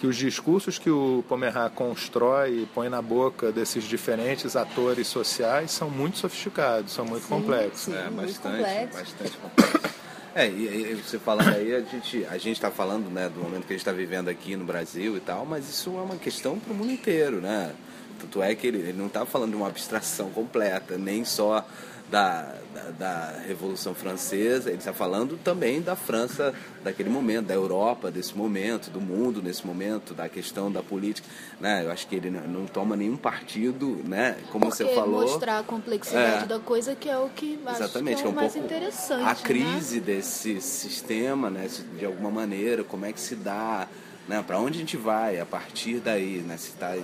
que 0.00 0.06
os 0.06 0.16
discursos 0.16 0.78
que 0.78 0.88
o 0.88 1.22
Pomerá 1.28 1.68
constrói 1.68 2.62
e 2.62 2.66
põe 2.74 2.88
na 2.88 3.02
boca 3.02 3.52
desses 3.52 3.84
diferentes 3.84 4.56
atores 4.56 5.06
sociais 5.06 5.70
são 5.70 5.90
muito 5.90 6.16
sofisticados, 6.16 6.94
são 6.94 7.04
muito 7.04 7.24
sim, 7.24 7.28
complexos. 7.28 7.80
Sim, 7.80 7.94
é, 7.94 8.08
bastante, 8.08 8.62
bastante 8.90 9.36
complexo. 9.36 9.97
É, 10.38 10.46
e, 10.46 10.94
você 10.94 11.18
falando 11.18 11.48
aí, 11.48 11.74
a 11.74 11.80
gente 11.80 12.24
a 12.26 12.38
gente 12.38 12.52
está 12.52 12.70
falando 12.70 13.10
né, 13.10 13.28
do 13.28 13.40
momento 13.40 13.66
que 13.66 13.72
a 13.72 13.76
gente 13.76 13.80
está 13.80 13.90
vivendo 13.90 14.28
aqui 14.28 14.54
no 14.54 14.64
Brasil 14.64 15.16
e 15.16 15.20
tal, 15.20 15.44
mas 15.44 15.68
isso 15.68 15.90
é 15.98 16.00
uma 16.00 16.14
questão 16.14 16.60
para 16.60 16.72
o 16.72 16.76
mundo 16.76 16.92
inteiro, 16.92 17.40
né? 17.40 17.74
Tanto 18.20 18.40
é 18.40 18.54
que 18.54 18.68
ele, 18.68 18.78
ele 18.78 18.92
não 18.92 19.08
está 19.08 19.26
falando 19.26 19.50
de 19.50 19.56
uma 19.56 19.66
abstração 19.66 20.30
completa, 20.30 20.96
nem 20.96 21.24
só 21.24 21.66
da, 22.10 22.54
da, 22.74 22.90
da, 22.98 23.40
Revolução 23.46 23.94
Francesa, 23.94 24.70
ele 24.70 24.78
está 24.78 24.92
falando 24.92 25.38
também 25.42 25.80
da 25.80 25.94
França 25.94 26.54
daquele 26.82 27.10
momento, 27.10 27.46
da 27.46 27.54
Europa 27.54 28.10
desse 28.10 28.34
momento, 28.34 28.90
do 28.90 29.00
mundo 29.00 29.42
nesse 29.42 29.66
momento, 29.66 30.14
da 30.14 30.28
questão 30.28 30.72
da 30.72 30.82
política. 30.82 31.28
Né? 31.60 31.84
Eu 31.84 31.90
acho 31.90 32.06
que 32.06 32.16
ele 32.16 32.30
não, 32.30 32.66
toma 32.66 32.96
nenhum 32.96 33.16
partido, 33.16 34.00
né? 34.04 34.36
como 34.50 34.66
Porque 34.66 34.84
você 34.84 34.94
falou. 34.94 35.22
mostrar 35.22 35.58
a 35.58 35.62
complexidade 35.62 36.44
é, 36.44 36.46
da 36.46 36.58
coisa 36.58 36.94
que 36.94 37.08
é 37.08 37.18
o 37.18 37.28
que 37.28 37.58
exatamente, 37.70 38.16
que 38.16 38.22
é, 38.22 38.26
é 38.26 38.28
um 38.30 38.34
mais 38.34 38.56
interessante. 38.56 39.22
A 39.22 39.34
né? 39.34 39.40
crise 39.42 40.00
desse 40.00 40.60
sistema, 40.60 41.50
né? 41.50 41.68
de 41.98 42.06
alguma 42.06 42.30
maneira, 42.30 42.82
como 42.82 43.04
é 43.04 43.12
que 43.12 43.20
se 43.20 43.34
dá, 43.34 43.86
né? 44.26 44.42
para 44.46 44.58
onde 44.58 44.78
a 44.78 44.80
gente 44.80 44.96
vai 44.96 45.38
a 45.38 45.46
partir 45.46 46.00
daí, 46.00 46.38
né? 46.46 46.56
se 46.56 46.68
está 46.68 46.94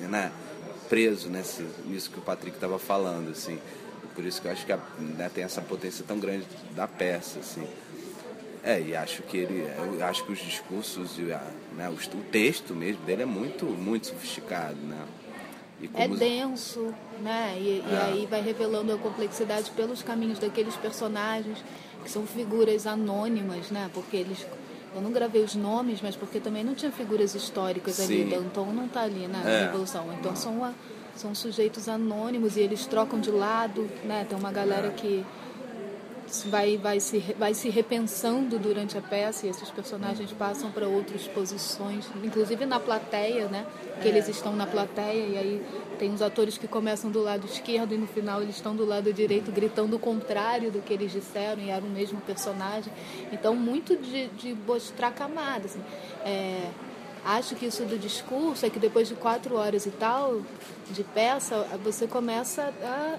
né? 0.00 0.30
preso 0.90 1.30
nesse, 1.30 1.64
nisso 1.86 2.10
que 2.10 2.18
o 2.18 2.22
Patrick 2.22 2.56
estava 2.56 2.78
falando. 2.78 3.30
assim 3.30 3.58
por 4.14 4.24
isso 4.24 4.40
que 4.40 4.48
eu 4.48 4.52
acho 4.52 4.66
que 4.66 4.72
a, 4.72 4.78
né, 4.98 5.30
tem 5.32 5.44
essa 5.44 5.60
potência 5.60 6.04
tão 6.06 6.18
grande 6.18 6.46
da 6.74 6.86
peça, 6.86 7.40
assim. 7.40 7.66
É, 8.62 8.80
e 8.80 8.94
acho 8.94 9.22
que 9.22 9.38
ele, 9.38 9.66
eu 9.98 10.04
acho 10.04 10.24
que 10.24 10.32
os 10.32 10.38
discursos 10.38 11.18
e 11.18 11.32
a, 11.32 11.42
né, 11.76 11.88
o, 11.88 11.94
o, 11.94 12.22
texto 12.24 12.74
mesmo 12.74 13.02
dele 13.04 13.22
é 13.22 13.26
muito, 13.26 13.64
muito 13.64 14.08
sofisticado, 14.08 14.76
né? 14.76 15.06
é 15.94 16.08
denso, 16.08 16.94
né? 17.22 17.56
E, 17.58 17.80
é. 17.80 17.90
e, 17.90 17.96
aí 17.96 18.26
vai 18.26 18.42
revelando 18.42 18.92
a 18.92 18.98
complexidade 18.98 19.70
pelos 19.70 20.02
caminhos 20.02 20.38
daqueles 20.38 20.76
personagens 20.76 21.64
que 22.02 22.10
são 22.10 22.26
figuras 22.26 22.86
anônimas, 22.86 23.70
né? 23.70 23.90
Porque 23.94 24.18
eles 24.18 24.46
eu 24.94 25.00
não 25.00 25.12
gravei 25.12 25.42
os 25.42 25.54
nomes, 25.54 26.00
mas 26.02 26.16
porque 26.16 26.40
também 26.40 26.64
não 26.64 26.74
tinha 26.74 26.90
figuras 26.90 27.34
históricas 27.34 27.94
Sim. 27.94 28.22
ali. 28.22 28.30
Danton 28.30 28.72
não 28.72 28.86
está 28.86 29.02
ali 29.02 29.28
na 29.28 29.48
é. 29.48 29.66
Revolução. 29.66 30.12
Então 30.18 30.34
são, 30.34 30.64
a, 30.64 30.72
são 31.16 31.34
sujeitos 31.34 31.88
anônimos 31.88 32.56
e 32.56 32.60
eles 32.60 32.86
trocam 32.86 33.20
de 33.20 33.30
lado, 33.30 33.88
né? 34.04 34.26
Tem 34.28 34.38
uma 34.38 34.52
galera 34.52 34.88
é. 34.88 34.90
que 34.90 35.24
vai, 36.46 36.76
vai, 36.76 37.00
se, 37.00 37.18
vai 37.38 37.54
se 37.54 37.68
repensando 37.68 38.58
durante 38.58 38.96
a 38.96 39.02
peça 39.02 39.46
e 39.46 39.50
esses 39.50 39.68
personagens 39.70 40.30
passam 40.32 40.70
para 40.70 40.86
outras 40.86 41.26
posições, 41.26 42.06
inclusive 42.22 42.64
na 42.64 42.78
plateia, 42.78 43.48
né? 43.48 43.66
Que 44.00 44.08
é. 44.08 44.10
eles 44.10 44.28
estão 44.28 44.54
na 44.54 44.66
plateia 44.66 45.26
e 45.26 45.36
aí 45.36 45.62
tem 45.98 46.12
os 46.14 46.22
atores 46.22 46.56
que 46.56 46.68
começam 46.68 47.10
do 47.10 47.20
lado 47.20 47.46
esquerdo 47.46 47.92
e 47.92 47.98
no 47.98 48.06
final 48.06 48.42
eles 48.42 48.56
estão 48.56 48.74
do 48.74 48.84
lado 48.84 49.12
direito 49.12 49.50
gritando 49.50 49.96
o 49.96 49.98
contrário 49.98 50.70
do 50.70 50.80
que 50.80 50.92
eles 50.92 51.12
disseram 51.12 51.62
e 51.62 51.70
era 51.70 51.84
o 51.84 51.88
mesmo 51.90 52.20
personagem. 52.20 52.92
Então, 53.32 53.54
muito 53.54 53.96
de, 53.96 54.28
de 54.28 54.54
mostrar 54.66 55.10
camadas. 55.10 55.72
Assim. 55.72 55.82
É, 56.24 56.70
acho 57.24 57.54
que 57.54 57.66
isso 57.66 57.84
do 57.84 57.98
discurso 57.98 58.64
é 58.64 58.70
que 58.70 58.78
depois 58.78 59.08
de 59.08 59.14
quatro 59.14 59.56
horas 59.56 59.86
e 59.86 59.90
tal 59.90 60.40
de 60.90 61.04
peça, 61.04 61.66
você 61.82 62.06
começa 62.06 62.72
a 62.82 63.18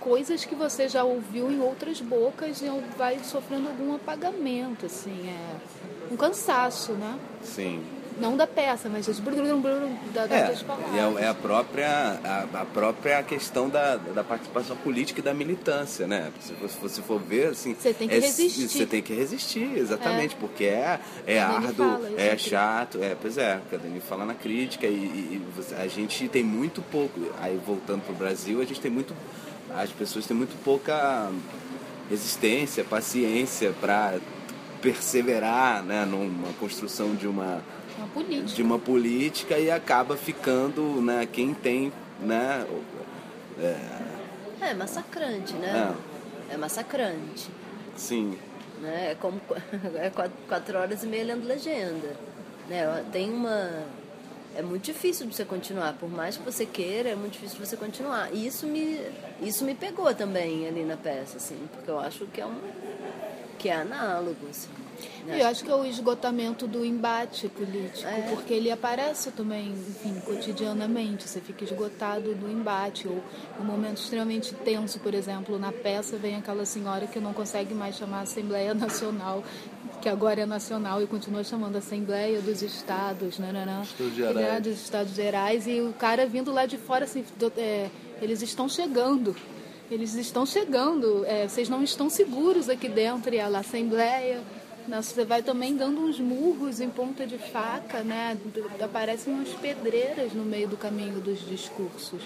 coisas 0.00 0.44
que 0.44 0.54
você 0.54 0.88
já 0.88 1.02
ouviu 1.02 1.50
em 1.50 1.60
outras 1.60 2.00
bocas 2.00 2.60
e 2.60 2.66
vai 2.98 3.18
sofrendo 3.24 3.68
algum 3.68 3.94
apagamento, 3.94 4.84
assim, 4.84 5.28
é 5.28 6.12
um 6.12 6.16
cansaço, 6.16 6.92
né? 6.92 7.18
Sim. 7.42 7.82
Não 8.20 8.36
da 8.36 8.46
peça, 8.46 8.88
mas 8.88 9.06
das, 9.06 9.18
da, 9.18 10.26
das 10.26 10.60
é, 10.60 10.64
palavras. 10.64 11.20
É, 11.20 11.24
é 11.24 11.28
a 11.28 11.34
própria, 11.34 12.20
a, 12.24 12.60
a, 12.60 12.64
própria 12.64 13.22
questão 13.22 13.68
da, 13.68 13.96
da 13.96 14.22
participação 14.22 14.76
política 14.76 15.20
e 15.20 15.22
da 15.22 15.34
militância, 15.34 16.06
né? 16.06 16.32
Se 16.40 16.52
você 16.80 17.02
for 17.02 17.20
ver, 17.20 17.48
assim... 17.48 17.74
Você 17.74 17.92
tem 17.92 18.08
que 18.08 18.14
é, 18.14 18.20
resistir. 18.20 18.68
Você 18.68 18.86
tem 18.86 19.02
que 19.02 19.14
resistir, 19.14 19.76
exatamente, 19.76 20.34
é. 20.34 20.38
porque 20.38 20.64
é, 20.64 21.00
é 21.26 21.40
árduo, 21.40 21.86
fala, 21.86 22.20
é 22.20 22.38
chato, 22.38 22.98
é, 23.02 23.16
pois 23.20 23.36
é, 23.36 23.60
a 23.72 23.76
Dani 23.76 24.00
fala 24.00 24.24
na 24.24 24.34
crítica 24.34 24.86
e, 24.86 24.90
e, 24.90 25.42
a 25.76 25.86
gente 25.88 26.28
tem 26.28 26.44
muito 26.44 26.82
pouco, 26.82 27.20
aí 27.40 27.60
voltando 27.66 28.02
para 28.02 28.12
o 28.12 28.16
Brasil, 28.16 28.60
a 28.60 28.64
gente 28.64 28.80
tem 28.80 28.90
muito 28.90 29.14
as 29.76 29.90
pessoas 29.90 30.26
têm 30.26 30.36
muito 30.36 30.56
pouca 30.62 31.30
resistência, 32.08 32.84
paciência 32.84 33.74
para 33.80 34.18
perseverar 34.80 35.82
né, 35.82 36.04
numa 36.04 36.52
construção 36.60 37.14
de 37.14 37.26
uma, 37.26 37.62
uma 37.96 38.44
de 38.44 38.62
uma 38.62 38.78
política 38.78 39.58
e 39.58 39.70
acaba 39.70 40.16
ficando 40.16 41.00
né, 41.00 41.26
quem 41.30 41.54
tem 41.54 41.92
né, 42.20 42.66
é, 43.58 44.70
é 44.70 44.74
massacrante, 44.74 45.54
né? 45.54 45.94
É. 46.50 46.54
é 46.54 46.56
massacrante. 46.56 47.50
Sim. 47.96 48.38
Né? 48.80 49.12
É 49.12 49.14
como 49.14 49.40
é 49.96 50.10
quatro, 50.10 50.36
quatro 50.48 50.78
horas 50.78 51.02
e 51.02 51.06
meia 51.06 51.24
lendo 51.24 51.46
legenda. 51.46 52.16
Né? 52.68 53.04
Tem 53.12 53.30
uma 53.30 53.84
é 54.56 54.62
muito 54.62 54.84
difícil 54.84 55.26
de 55.26 55.34
você 55.34 55.44
continuar. 55.44 55.94
Por 55.94 56.08
mais 56.08 56.36
que 56.36 56.44
você 56.44 56.64
queira, 56.64 57.10
é 57.10 57.14
muito 57.14 57.32
difícil 57.32 57.58
de 57.58 57.66
você 57.66 57.76
continuar. 57.76 58.32
E 58.32 58.46
isso 58.46 58.66
me, 58.66 59.00
isso 59.40 59.64
me 59.64 59.74
pegou 59.74 60.14
também 60.14 60.66
ali 60.66 60.84
na 60.84 60.96
peça, 60.96 61.38
assim, 61.38 61.58
porque 61.72 61.90
eu 61.90 61.98
acho 61.98 62.26
que 62.26 62.40
é 62.40 62.46
um 62.46 62.60
que 63.58 63.68
é 63.68 63.74
análogo, 63.74 64.46
assim. 64.48 64.68
Né? 65.26 65.42
Eu 65.42 65.46
acho 65.46 65.64
que 65.64 65.70
é 65.70 65.74
o 65.74 65.84
esgotamento 65.84 66.66
do 66.66 66.84
embate 66.84 67.48
político, 67.48 68.08
é. 68.08 68.22
porque 68.30 68.52
ele 68.54 68.70
aparece 68.70 69.30
também, 69.30 69.72
enfim, 69.72 70.20
cotidianamente. 70.24 71.28
Você 71.28 71.40
fica 71.40 71.64
esgotado 71.64 72.34
do 72.34 72.50
embate. 72.50 73.08
Ou 73.08 73.22
um 73.60 73.64
momento 73.64 73.98
extremamente 73.98 74.54
tenso, 74.54 74.98
por 75.00 75.14
exemplo, 75.14 75.58
na 75.58 75.72
peça 75.72 76.16
vem 76.16 76.36
aquela 76.36 76.64
senhora 76.64 77.06
que 77.06 77.20
não 77.20 77.32
consegue 77.32 77.74
mais 77.74 77.96
chamar 77.96 78.18
a 78.18 78.22
Assembleia 78.22 78.72
Nacional 78.74 79.42
que 80.04 80.08
agora 80.10 80.42
é 80.42 80.44
nacional 80.44 81.02
e 81.02 81.06
continua 81.06 81.42
chamando 81.42 81.76
Assembleia 81.76 82.38
dos 82.42 82.60
Estados, 82.60 83.38
né, 83.38 83.50
né, 83.50 83.64
né? 83.64 83.82
Gerais. 84.14 84.62
dos 84.62 84.82
Estados 84.82 85.14
Gerais, 85.14 85.66
e 85.66 85.80
o 85.80 85.94
cara 85.94 86.26
vindo 86.26 86.52
lá 86.52 86.66
de 86.66 86.76
fora, 86.76 87.04
assim, 87.04 87.24
do, 87.38 87.50
é, 87.56 87.88
eles 88.20 88.42
estão 88.42 88.68
chegando, 88.68 89.34
eles 89.90 90.14
estão 90.14 90.44
chegando, 90.44 91.24
é, 91.24 91.48
vocês 91.48 91.70
não 91.70 91.82
estão 91.82 92.10
seguros 92.10 92.68
aqui 92.68 92.86
dentro, 92.86 93.34
e 93.34 93.40
a 93.40 93.46
Assembleia, 93.46 94.42
né, 94.86 95.00
você 95.00 95.24
vai 95.24 95.42
também 95.42 95.76
dando 95.76 96.00
uns 96.00 96.18
murros 96.20 96.80
em 96.80 96.90
ponta 96.90 97.26
de 97.26 97.38
faca, 97.38 98.02
né? 98.02 98.36
Aparecem 98.80 99.32
umas 99.32 99.48
pedreiras 99.50 100.32
no 100.32 100.44
meio 100.44 100.68
do 100.68 100.76
caminho 100.76 101.20
dos 101.20 101.46
discursos 101.46 102.22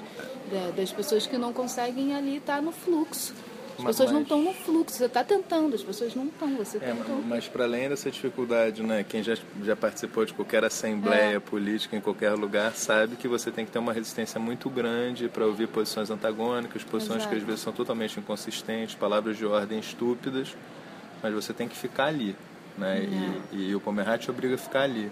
né, 0.50 0.72
das 0.76 0.92
pessoas 0.92 1.26
que 1.26 1.38
não 1.38 1.52
conseguem 1.52 2.14
ali 2.14 2.36
estar 2.36 2.60
no 2.60 2.72
fluxo. 2.72 3.34
As 3.78 3.84
mas, 3.84 3.96
pessoas 3.96 4.10
não 4.10 4.22
estão 4.22 4.42
no 4.42 4.52
fluxo, 4.52 4.96
você 4.96 5.04
está 5.04 5.22
tentando, 5.22 5.72
as 5.76 5.82
pessoas 5.84 6.12
não 6.12 6.26
estão, 6.26 6.56
você 6.56 6.78
é, 6.78 6.80
tentou. 6.80 7.22
Mas 7.24 7.46
para 7.46 7.62
além 7.62 7.88
dessa 7.88 8.10
dificuldade, 8.10 8.82
né, 8.82 9.04
quem 9.08 9.22
já, 9.22 9.36
já 9.62 9.76
participou 9.76 10.24
de 10.24 10.34
qualquer 10.34 10.64
assembleia 10.64 11.36
é. 11.36 11.38
política 11.38 11.96
em 11.96 12.00
qualquer 12.00 12.32
lugar 12.32 12.74
sabe 12.74 13.14
que 13.14 13.28
você 13.28 13.52
tem 13.52 13.64
que 13.64 13.70
ter 13.70 13.78
uma 13.78 13.92
resistência 13.92 14.40
muito 14.40 14.68
grande 14.68 15.28
para 15.28 15.46
ouvir 15.46 15.68
posições 15.68 16.10
antagônicas, 16.10 16.82
posições 16.82 17.18
Exato. 17.18 17.32
que 17.32 17.40
às 17.40 17.46
vezes 17.46 17.60
são 17.60 17.72
totalmente 17.72 18.18
inconsistentes, 18.18 18.96
palavras 18.96 19.36
de 19.36 19.46
ordem 19.46 19.78
estúpidas, 19.78 20.56
mas 21.22 21.32
você 21.32 21.52
tem 21.52 21.68
que 21.68 21.76
ficar 21.76 22.06
ali. 22.06 22.34
Né? 22.78 23.00
É. 23.52 23.56
E, 23.56 23.70
e 23.70 23.75
o 23.75 23.80
Pomerhat 23.80 24.30
obriga 24.30 24.54
a 24.54 24.58
ficar 24.58 24.82
ali. 24.82 25.11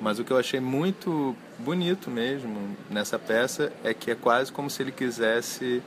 Mas 0.00 0.18
o 0.18 0.24
que 0.24 0.30
eu 0.30 0.38
achei 0.38 0.60
muito 0.60 1.34
bonito 1.58 2.10
mesmo 2.10 2.76
nessa 2.90 3.18
peça 3.18 3.72
é 3.82 3.92
que 3.92 4.10
é 4.10 4.14
quase 4.14 4.52
como 4.52 4.70
se 4.70 4.82
ele 4.82 4.92
quisesse 4.92 5.82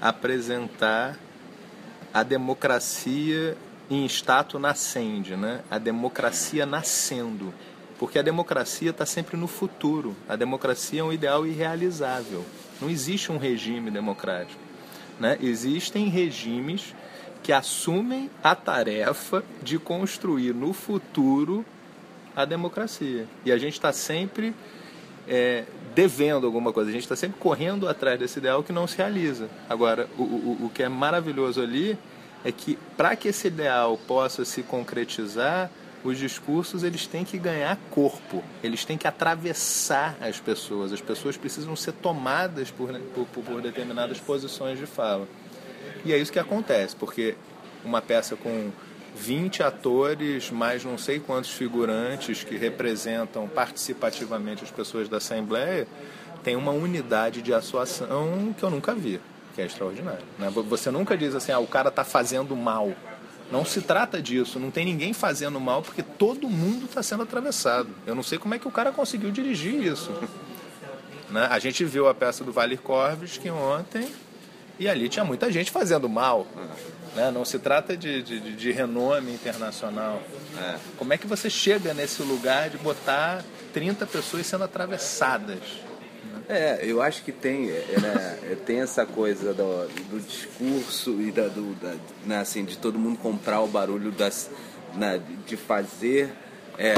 apresentar 0.00 1.16
a 2.12 2.22
democracia 2.22 3.56
em 3.90 4.04
status 4.06 4.60
nascente, 4.60 5.34
né? 5.34 5.62
a 5.70 5.78
democracia 5.78 6.66
nascendo. 6.66 7.52
Porque 7.98 8.18
a 8.18 8.22
democracia 8.22 8.90
está 8.90 9.06
sempre 9.06 9.36
no 9.36 9.46
futuro. 9.46 10.16
A 10.28 10.36
democracia 10.36 11.00
é 11.00 11.04
um 11.04 11.12
ideal 11.12 11.46
irrealizável. 11.46 12.44
Não 12.80 12.90
existe 12.90 13.30
um 13.30 13.38
regime 13.38 13.90
democrático. 13.90 14.60
Né? 15.18 15.38
Existem 15.40 16.08
regimes 16.08 16.94
que 17.44 17.52
assumem 17.52 18.30
a 18.42 18.54
tarefa 18.54 19.44
de 19.62 19.78
construir 19.78 20.54
no 20.54 20.72
futuro 20.72 21.64
a 22.34 22.46
democracia. 22.46 23.26
E 23.44 23.52
a 23.52 23.58
gente 23.58 23.74
está 23.74 23.92
sempre 23.92 24.54
é, 25.28 25.64
devendo 25.94 26.46
alguma 26.46 26.72
coisa, 26.72 26.88
a 26.88 26.92
gente 26.92 27.02
está 27.02 27.14
sempre 27.14 27.38
correndo 27.38 27.86
atrás 27.86 28.18
desse 28.18 28.38
ideal 28.38 28.62
que 28.62 28.72
não 28.72 28.86
se 28.86 28.96
realiza. 28.96 29.50
Agora, 29.68 30.08
o, 30.16 30.22
o, 30.22 30.58
o 30.64 30.70
que 30.70 30.82
é 30.82 30.88
maravilhoso 30.88 31.60
ali 31.60 31.98
é 32.42 32.50
que 32.50 32.78
para 32.96 33.14
que 33.14 33.28
esse 33.28 33.48
ideal 33.48 33.98
possa 34.08 34.42
se 34.46 34.62
concretizar, 34.62 35.70
os 36.02 36.18
discursos 36.18 36.82
eles 36.82 37.06
têm 37.06 37.26
que 37.26 37.36
ganhar 37.36 37.78
corpo, 37.90 38.42
eles 38.62 38.86
têm 38.86 38.96
que 38.96 39.06
atravessar 39.06 40.16
as 40.18 40.40
pessoas, 40.40 40.94
as 40.94 41.00
pessoas 41.02 41.36
precisam 41.36 41.76
ser 41.76 41.92
tomadas 41.92 42.70
por, 42.70 42.90
por, 43.14 43.26
por 43.26 43.60
determinadas 43.60 44.18
posições 44.18 44.78
de 44.78 44.86
fala. 44.86 45.28
E 46.04 46.12
é 46.12 46.18
isso 46.18 46.32
que 46.32 46.38
acontece, 46.38 46.96
porque 46.96 47.34
uma 47.84 48.00
peça 48.00 48.36
com 48.36 48.70
20 49.14 49.62
atores, 49.62 50.50
mais 50.50 50.84
não 50.84 50.98
sei 50.98 51.20
quantos 51.20 51.50
figurantes 51.50 52.42
que 52.42 52.56
representam 52.56 53.46
participativamente 53.48 54.64
as 54.64 54.70
pessoas 54.70 55.08
da 55.08 55.18
Assembleia, 55.18 55.86
tem 56.42 56.56
uma 56.56 56.72
unidade 56.72 57.40
de 57.40 57.54
atuação 57.54 58.54
que 58.56 58.62
eu 58.62 58.70
nunca 58.70 58.94
vi, 58.94 59.20
que 59.54 59.62
é 59.62 59.66
extraordinário. 59.66 60.24
Né? 60.38 60.50
Você 60.50 60.90
nunca 60.90 61.16
diz 61.16 61.34
assim, 61.34 61.52
ah, 61.52 61.58
o 61.58 61.66
cara 61.66 61.88
está 61.88 62.04
fazendo 62.04 62.56
mal. 62.56 62.92
Não 63.52 63.64
se 63.64 63.80
trata 63.82 64.20
disso, 64.20 64.58
não 64.58 64.70
tem 64.70 64.84
ninguém 64.84 65.12
fazendo 65.12 65.60
mal 65.60 65.80
porque 65.80 66.02
todo 66.02 66.48
mundo 66.48 66.86
está 66.86 67.02
sendo 67.02 67.22
atravessado. 67.22 67.88
Eu 68.06 68.14
não 68.14 68.22
sei 68.22 68.38
como 68.38 68.54
é 68.54 68.58
que 68.58 68.66
o 68.66 68.70
cara 68.70 68.90
conseguiu 68.90 69.30
dirigir 69.30 69.74
isso. 69.74 70.10
Né? 71.30 71.46
A 71.50 71.58
gente 71.58 71.84
viu 71.84 72.08
a 72.08 72.14
peça 72.14 72.42
do 72.42 72.52
Valir 72.52 72.80
Corves 72.80 73.38
que 73.38 73.50
ontem 73.50 74.08
e 74.78 74.88
ali 74.88 75.08
tinha 75.08 75.24
muita 75.24 75.50
gente 75.50 75.70
fazendo 75.70 76.08
mal. 76.08 76.46
Né? 77.14 77.30
Não 77.30 77.44
se 77.44 77.58
trata 77.58 77.96
de, 77.96 78.22
de, 78.22 78.56
de 78.56 78.72
renome 78.72 79.32
internacional. 79.32 80.20
É. 80.58 80.76
Como 80.96 81.12
é 81.12 81.18
que 81.18 81.26
você 81.26 81.48
chega 81.48 81.94
nesse 81.94 82.22
lugar 82.22 82.70
de 82.70 82.78
botar 82.78 83.44
30 83.72 84.06
pessoas 84.06 84.46
sendo 84.46 84.64
atravessadas? 84.64 85.60
É, 86.48 86.80
eu 86.82 87.00
acho 87.00 87.22
que 87.22 87.32
tem, 87.32 87.70
é, 87.70 87.96
né, 88.00 88.56
tem 88.66 88.80
essa 88.80 89.06
coisa 89.06 89.54
do, 89.54 89.88
do 90.10 90.20
discurso 90.20 91.18
e 91.20 91.30
da, 91.30 91.48
do, 91.48 91.74
da, 91.76 91.94
né, 92.26 92.38
assim, 92.38 92.64
de 92.64 92.76
todo 92.76 92.98
mundo 92.98 93.18
comprar 93.18 93.62
o 93.62 93.66
barulho 93.66 94.12
das, 94.12 94.50
né, 94.94 95.20
de 95.46 95.56
fazer 95.56 96.34
é, 96.76 96.94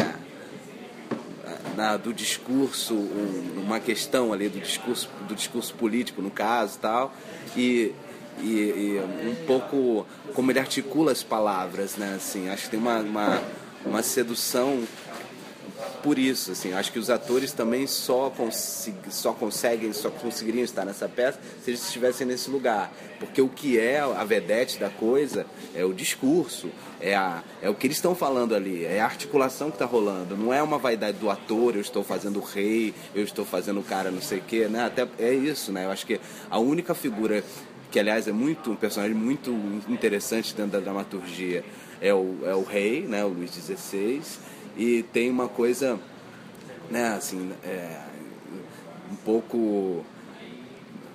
na, 1.76 1.96
do 1.96 2.12
discurso 2.12 2.94
uma 3.56 3.78
questão 3.78 4.32
ali 4.32 4.48
do 4.48 4.58
discurso 4.58 5.08
do 5.28 5.34
discurso 5.34 5.74
político 5.74 6.22
no 6.22 6.30
caso 6.30 6.78
tal 6.78 7.14
e 7.56 7.94
e, 8.40 8.46
e, 8.46 9.28
um 9.28 9.34
pouco 9.46 10.06
como 10.34 10.50
ele 10.50 10.58
articula 10.58 11.12
as 11.12 11.22
palavras, 11.22 11.96
né? 11.96 12.14
Assim, 12.16 12.48
acho 12.48 12.64
que 12.64 12.70
tem 12.70 12.78
uma, 12.78 12.98
uma, 12.98 13.42
uma 13.84 14.02
sedução 14.02 14.84
por 16.06 16.20
isso, 16.20 16.52
assim, 16.52 16.72
acho 16.72 16.92
que 16.92 17.00
os 17.00 17.10
atores 17.10 17.50
também 17.50 17.84
só, 17.84 18.32
só 19.10 19.32
conseguem, 19.32 19.92
só 19.92 20.08
conseguiriam 20.08 20.62
estar 20.62 20.84
nessa 20.84 21.08
peça 21.08 21.40
se 21.64 21.68
eles 21.68 21.84
estivessem 21.84 22.24
nesse 22.24 22.48
lugar, 22.48 22.92
porque 23.18 23.42
o 23.42 23.48
que 23.48 23.76
é 23.76 23.98
a 23.98 24.22
vedete 24.22 24.78
da 24.78 24.88
coisa 24.88 25.44
é 25.74 25.84
o 25.84 25.92
discurso, 25.92 26.70
é, 27.00 27.16
a, 27.16 27.42
é 27.60 27.68
o 27.68 27.74
que 27.74 27.88
eles 27.88 27.96
estão 27.96 28.14
falando 28.14 28.54
ali, 28.54 28.84
é 28.84 29.00
a 29.00 29.04
articulação 29.04 29.68
que 29.68 29.74
está 29.74 29.84
rolando, 29.84 30.36
não 30.36 30.54
é 30.54 30.62
uma 30.62 30.78
vaidade 30.78 31.18
do 31.18 31.28
ator, 31.28 31.74
eu 31.74 31.80
estou 31.80 32.04
fazendo 32.04 32.38
o 32.38 32.44
rei, 32.44 32.94
eu 33.12 33.24
estou 33.24 33.44
fazendo 33.44 33.80
o 33.80 33.82
cara 33.82 34.08
não 34.08 34.22
sei 34.22 34.38
o 34.38 34.42
quê, 34.42 34.68
né? 34.68 34.84
Até 34.84 35.08
é 35.18 35.34
isso, 35.34 35.72
né? 35.72 35.86
Eu 35.86 35.90
acho 35.90 36.06
que 36.06 36.20
a 36.48 36.58
única 36.60 36.94
figura 36.94 37.42
que 37.90 37.98
aliás 37.98 38.28
é 38.28 38.32
muito 38.32 38.70
um 38.70 38.76
personagem 38.76 39.16
muito 39.16 39.50
interessante 39.88 40.54
dentro 40.54 40.70
da 40.70 40.78
dramaturgia 40.78 41.64
é 42.00 42.14
o, 42.14 42.38
é 42.44 42.54
o 42.54 42.62
rei, 42.62 43.02
né, 43.02 43.24
o 43.24 43.28
Luís 43.28 43.50
XVI, 43.50 44.22
e 44.76 45.02
tem 45.12 45.30
uma 45.30 45.48
coisa, 45.48 45.98
né, 46.90 47.08
assim, 47.08 47.50
é, 47.64 48.00
um 49.10 49.16
pouco 49.16 50.04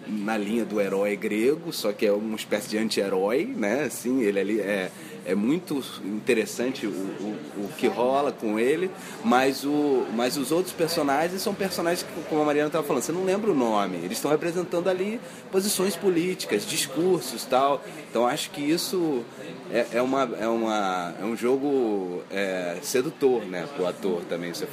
na 0.08 0.36
linha 0.38 0.66
do 0.66 0.82
herói 0.82 1.16
grego, 1.16 1.72
só 1.72 1.94
que 1.94 2.06
é 2.06 2.12
uma 2.12 2.36
espécie 2.36 2.70
de 2.70 2.78
anti-herói, 2.78 3.46
né, 3.46 3.84
assim, 3.84 4.22
ele 4.22 4.40
ali 4.40 4.60
é 4.60 4.92
é 5.26 5.36
muito 5.36 5.84
interessante 6.04 6.88
o, 6.88 6.90
o, 6.90 7.66
o, 7.66 7.70
que 7.78 7.88
rola 7.88 8.32
com 8.32 8.60
ele, 8.60 8.90
mas, 9.24 9.64
o, 9.64 10.06
mas 10.16 10.38
os 10.38 10.52
outros 10.52 10.74
personagens 10.74 11.42
são 11.42 11.54
personagens 11.54 12.04
que, 12.04 12.30
como 12.30 12.42
a 12.42 12.46
Mariana 12.46 12.68
estava 12.68 12.86
falando, 12.86 13.04
você 13.04 13.12
não 13.12 13.24
lembra 13.24 13.52
o 13.52 13.56
nome, 13.56 13.98
eles 13.98 14.18
estão 14.18 14.32
representando 14.32 14.90
ali 14.90 15.20
posições 15.52 15.96
políticas, 15.96 16.66
discursos 16.66 17.46
tal. 17.46 17.84
Então 18.10 18.26
acho 18.26 18.50
que 18.50 18.62
isso 18.62 19.24
é, 19.72 19.88
é, 19.94 20.02
uma, 20.02 20.30
é, 20.40 20.48
uma, 20.48 21.14
é 21.20 21.24
um 21.24 21.36
jogo 21.36 22.24
é, 22.30 22.78
sedutor 22.82 23.46
né, 23.46 23.68
para 23.76 23.84
o 23.84 23.88
ator 23.88 24.24
também. 24.26 24.54
Você 24.54 24.68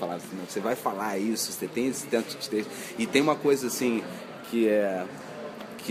você 0.48 0.60
vai 0.60 0.74
falar 0.74 1.18
isso, 1.18 1.52
você 1.52 1.66
tem 1.66 1.88
esse 1.88 2.06
texto. 2.06 2.66
E 2.98 3.06
tem 3.06 3.20
uma 3.20 3.36
coisa 3.36 3.66
assim 3.66 4.02
que 4.50 4.68
é 4.68 5.04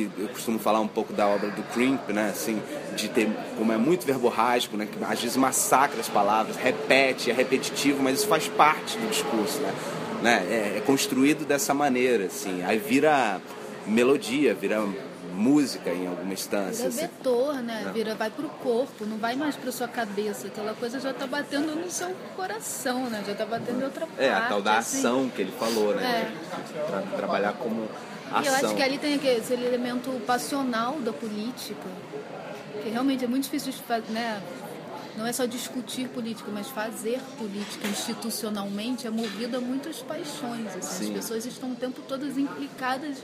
que 0.06 0.22
eu 0.22 0.28
costumo 0.30 0.60
falar 0.60 0.80
um 0.80 0.88
pouco 0.88 1.12
da 1.12 1.28
obra 1.28 1.50
do 1.50 1.64
Crimp, 1.74 2.10
né? 2.10 2.30
Assim, 2.30 2.62
de 2.96 3.10
ter, 3.10 3.28
como 3.58 3.72
é 3.72 3.78
muito 3.78 4.06
verborrágico, 4.06 4.78
né? 4.78 4.86
Que 4.86 5.04
às 5.04 5.20
vezes 5.20 5.36
massacra 5.36 6.00
as 6.00 6.08
palavras, 6.08 6.56
repete, 6.56 7.32
é 7.32 7.34
repetitivo, 7.34 8.04
mas 8.04 8.20
isso 8.20 8.28
faz 8.28 8.48
parte 8.48 8.98
do 8.98 9.10
discurso, 9.10 9.60
né? 9.60 9.74
né? 10.22 10.46
É, 10.50 10.78
é 10.78 10.84
construído 10.86 11.46
dessa 11.46 11.74
maneira, 11.74 12.26
assim. 12.26 12.64
Aí 12.64 12.78
vira 12.78 13.42
melodia, 13.88 14.54
vira 14.54 14.86
música 15.34 15.90
em 15.90 16.08
alguma 16.08 16.34
instância. 16.34 16.90
Vira 16.90 17.06
assim. 17.06 17.16
vetor, 17.18 17.56
né? 17.56 17.82
Não. 17.86 17.94
Vira, 17.94 18.14
vai 18.14 18.30
pro 18.30 18.50
corpo, 18.50 19.04
não 19.04 19.18
vai 19.18 19.36
mais 19.36 19.56
pra 19.56 19.72
sua 19.72 19.88
cabeça. 19.88 20.46
Aquela 20.46 20.76
coisa 20.76 21.00
já 21.00 21.12
tá 21.12 21.26
batendo 21.26 21.76
no 21.76 21.90
seu 21.90 22.14
coração, 22.36 23.10
né? 23.10 23.24
Já 23.26 23.34
tá 23.34 23.46
batendo 23.48 23.82
em 23.82 23.84
outra 23.84 24.06
parte. 24.06 24.22
É, 24.22 24.32
a 24.32 24.42
tal 24.42 24.62
da 24.62 24.78
assim. 24.78 25.00
ação 25.00 25.30
que 25.30 25.42
ele 25.42 25.52
falou, 25.54 25.96
né? 25.96 26.32
É. 26.32 26.88
Tra 26.88 27.02
trabalhar 27.18 27.54
como 27.54 27.88
ação. 28.32 28.44
Eu 28.44 28.54
acho 28.54 28.76
que 28.76 28.84
ali 28.84 28.98
tem 28.98 29.16
esse 29.16 29.54
elemento 29.54 30.12
passional 30.26 31.00
da 31.00 31.14
política, 31.14 31.88
que 32.84 32.90
realmente 32.90 33.26
é 33.26 33.28
muito 33.28 33.44
difícil 33.44 33.72
de 33.72 33.80
fazer, 33.80 34.12
né? 34.12 34.42
Não 35.18 35.26
é 35.26 35.34
só 35.34 35.46
discutir 35.46 36.08
política, 36.10 36.52
mas 36.54 36.68
fazer 36.68 37.20
política 37.40 37.88
institucionalmente 37.88 39.08
é 39.08 39.10
movido 39.10 39.58
a 39.58 39.60
muitas 39.60 39.98
paixões. 39.98 40.68
Assim. 40.76 41.08
As 41.08 41.22
pessoas 41.22 41.46
estão 41.46 41.72
o 41.72 41.76
tempo 41.76 42.02
todo 42.08 42.28
implicadas 42.40 43.18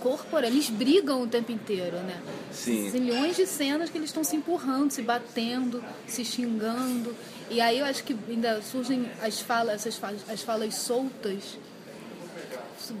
corporal, 0.00 0.50
eles 0.50 0.68
brigam 0.70 1.22
o 1.22 1.26
tempo 1.26 1.52
inteiro, 1.52 1.96
né? 1.98 2.20
Sim. 2.52 2.90
Milhões 2.90 3.36
de 3.36 3.46
cenas 3.46 3.90
que 3.90 3.98
eles 3.98 4.10
estão 4.10 4.24
se 4.24 4.36
empurrando, 4.36 4.90
se 4.90 5.02
batendo, 5.02 5.82
se 6.06 6.24
xingando. 6.24 7.14
E 7.48 7.60
aí 7.60 7.78
eu 7.78 7.84
acho 7.84 8.04
que 8.04 8.16
ainda 8.28 8.60
surgem 8.62 9.08
as 9.22 9.40
falas, 9.40 9.74
essas 9.74 9.96
falas, 9.96 10.20
as 10.28 10.42
falas 10.42 10.74
soltas 10.74 11.58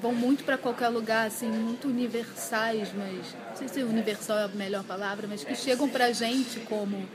vão 0.00 0.14
muito 0.14 0.44
para 0.44 0.56
qualquer 0.56 0.88
lugar, 0.88 1.26
assim, 1.26 1.48
muito 1.48 1.88
universais, 1.88 2.92
mas 2.94 3.34
não 3.48 3.56
sei 3.56 3.68
se 3.68 3.82
universal 3.82 4.38
é 4.38 4.44
a 4.44 4.48
melhor 4.48 4.84
palavra, 4.84 5.26
mas 5.28 5.44
que 5.44 5.54
chegam 5.54 5.88
pra 5.88 6.12
gente 6.12 6.60
como 6.60 7.08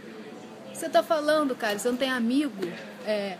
você 0.76 0.90
tá 0.90 1.02
falando, 1.02 1.56
cara, 1.56 1.80
você 1.80 1.90
não 1.90 1.96
tem 1.96 2.10
amigo, 2.10 2.68
é, 3.06 3.38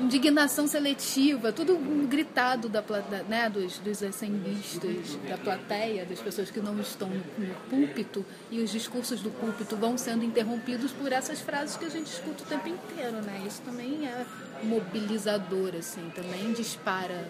indignação 0.00 0.66
seletiva, 0.68 1.52
tudo 1.52 1.76
gritado 2.06 2.68
da, 2.68 2.82
né, 3.28 3.50
dos, 3.50 3.78
dos 3.78 4.00
assemblistas, 4.00 5.18
da 5.28 5.36
plateia, 5.36 6.04
das 6.06 6.20
pessoas 6.20 6.52
que 6.52 6.60
não 6.60 6.78
estão 6.80 7.08
no, 7.08 7.46
no 7.46 7.54
púlpito, 7.68 8.24
e 8.48 8.60
os 8.60 8.70
discursos 8.70 9.20
do 9.22 9.30
púlpito 9.30 9.76
vão 9.76 9.98
sendo 9.98 10.24
interrompidos 10.24 10.92
por 10.92 11.10
essas 11.10 11.40
frases 11.40 11.76
que 11.76 11.84
a 11.84 11.90
gente 11.90 12.06
escuta 12.06 12.44
o 12.44 12.46
tempo 12.46 12.68
inteiro, 12.68 13.20
né? 13.20 13.42
Isso 13.44 13.60
também 13.62 14.06
é 14.06 14.24
mobilizador, 14.62 15.74
assim, 15.76 16.12
também 16.14 16.52
dispara 16.52 17.28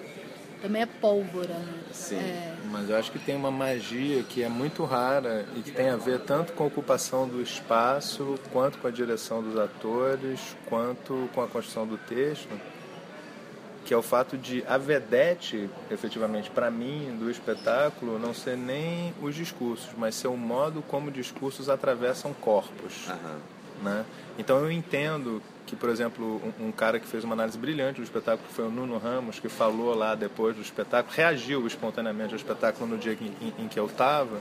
também 0.64 0.80
é 0.80 0.86
pólvora, 0.86 1.52
né? 1.52 1.82
Sim, 1.92 2.16
é... 2.16 2.56
mas 2.70 2.88
eu 2.88 2.96
acho 2.96 3.12
que 3.12 3.18
tem 3.18 3.36
uma 3.36 3.50
magia 3.50 4.22
que 4.22 4.42
é 4.42 4.48
muito 4.48 4.82
rara 4.84 5.44
e 5.54 5.60
que 5.60 5.70
tem 5.70 5.90
a 5.90 5.96
ver 5.96 6.20
tanto 6.20 6.54
com 6.54 6.64
a 6.64 6.66
ocupação 6.66 7.28
do 7.28 7.42
espaço, 7.42 8.38
quanto 8.50 8.78
com 8.78 8.88
a 8.88 8.90
direção 8.90 9.42
dos 9.42 9.58
atores, 9.58 10.56
quanto 10.64 11.28
com 11.34 11.42
a 11.42 11.46
construção 11.46 11.86
do 11.86 11.98
texto, 11.98 12.48
que 13.84 13.92
é 13.92 13.96
o 13.96 14.00
fato 14.00 14.38
de 14.38 14.64
a 14.66 14.78
vedete, 14.78 15.68
efetivamente, 15.90 16.48
para 16.48 16.70
mim, 16.70 17.14
do 17.20 17.30
espetáculo, 17.30 18.18
não 18.18 18.32
ser 18.32 18.56
nem 18.56 19.12
os 19.20 19.34
discursos, 19.34 19.90
mas 19.98 20.14
ser 20.14 20.28
o 20.28 20.36
modo 20.36 20.80
como 20.80 21.10
discursos 21.10 21.68
atravessam 21.68 22.32
corpos. 22.32 23.06
Uhum. 23.08 23.82
Né? 23.82 24.06
Então 24.38 24.60
eu 24.60 24.72
entendo 24.72 25.42
que, 25.74 25.80
por 25.80 25.90
exemplo, 25.90 26.40
um, 26.60 26.68
um, 26.68 26.72
cara 26.72 26.98
que 27.00 27.06
fez 27.06 27.24
uma 27.24 27.34
análise 27.34 27.58
brilhante 27.58 28.00
do 28.00 28.04
espetáculo, 28.04 28.46
que 28.48 28.54
foi 28.54 28.66
o 28.66 28.70
Nuno 28.70 28.96
Ramos, 28.96 29.38
que 29.38 29.48
falou 29.48 29.94
lá 29.94 30.14
depois 30.14 30.54
do 30.56 30.62
espetáculo, 30.62 31.14
reagiu 31.14 31.66
espontaneamente 31.66 32.32
ao 32.32 32.36
espetáculo 32.36 32.86
no 32.86 32.96
dia 32.96 33.12
em, 33.20 33.32
em, 33.46 33.64
em 33.64 33.68
que 33.68 33.78
eu 33.78 33.86
estava, 33.86 34.40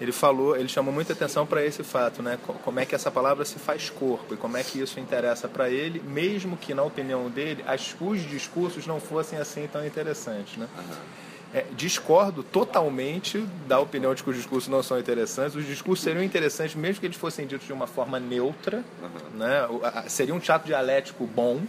ele 0.00 0.12
falou, 0.12 0.56
ele 0.56 0.68
chamou 0.68 0.92
muita 0.92 1.12
atenção 1.12 1.46
para 1.46 1.64
esse 1.64 1.82
fato, 1.84 2.22
né? 2.22 2.38
Como 2.64 2.80
é 2.80 2.84
que 2.84 2.94
essa 2.94 3.10
palavra 3.10 3.44
se 3.44 3.58
faz 3.58 3.88
corpo 3.90 4.34
e 4.34 4.36
como 4.36 4.56
é 4.56 4.62
que 4.62 4.80
isso 4.80 4.98
interessa 4.98 5.48
para 5.48 5.70
ele, 5.70 6.00
mesmo 6.00 6.56
que 6.56 6.74
na 6.74 6.82
opinião 6.82 7.30
dele 7.30 7.64
as, 7.66 7.94
os 8.00 8.20
discursos 8.22 8.86
não 8.86 9.00
fossem 9.00 9.38
assim 9.38 9.68
tão 9.72 9.86
interessantes, 9.86 10.56
né? 10.56 10.68
Uhum. 10.76 10.94
É, 11.54 11.64
discordo 11.76 12.42
totalmente 12.42 13.46
da 13.68 13.78
opinião 13.78 14.12
de 14.12 14.24
que 14.24 14.28
os 14.28 14.34
discursos 14.34 14.68
não 14.68 14.82
são 14.82 14.98
interessantes. 14.98 15.54
Os 15.54 15.64
discursos 15.64 16.02
seriam 16.02 16.20
interessantes 16.20 16.74
mesmo 16.74 16.98
que 16.98 17.06
eles 17.06 17.16
fossem 17.16 17.46
ditos 17.46 17.64
de 17.64 17.72
uma 17.72 17.86
forma 17.86 18.18
neutra. 18.18 18.82
Uhum. 19.00 19.38
Né? 19.38 19.68
Seria 20.08 20.34
um 20.34 20.40
teatro 20.40 20.66
dialético 20.66 21.24
bom, 21.24 21.60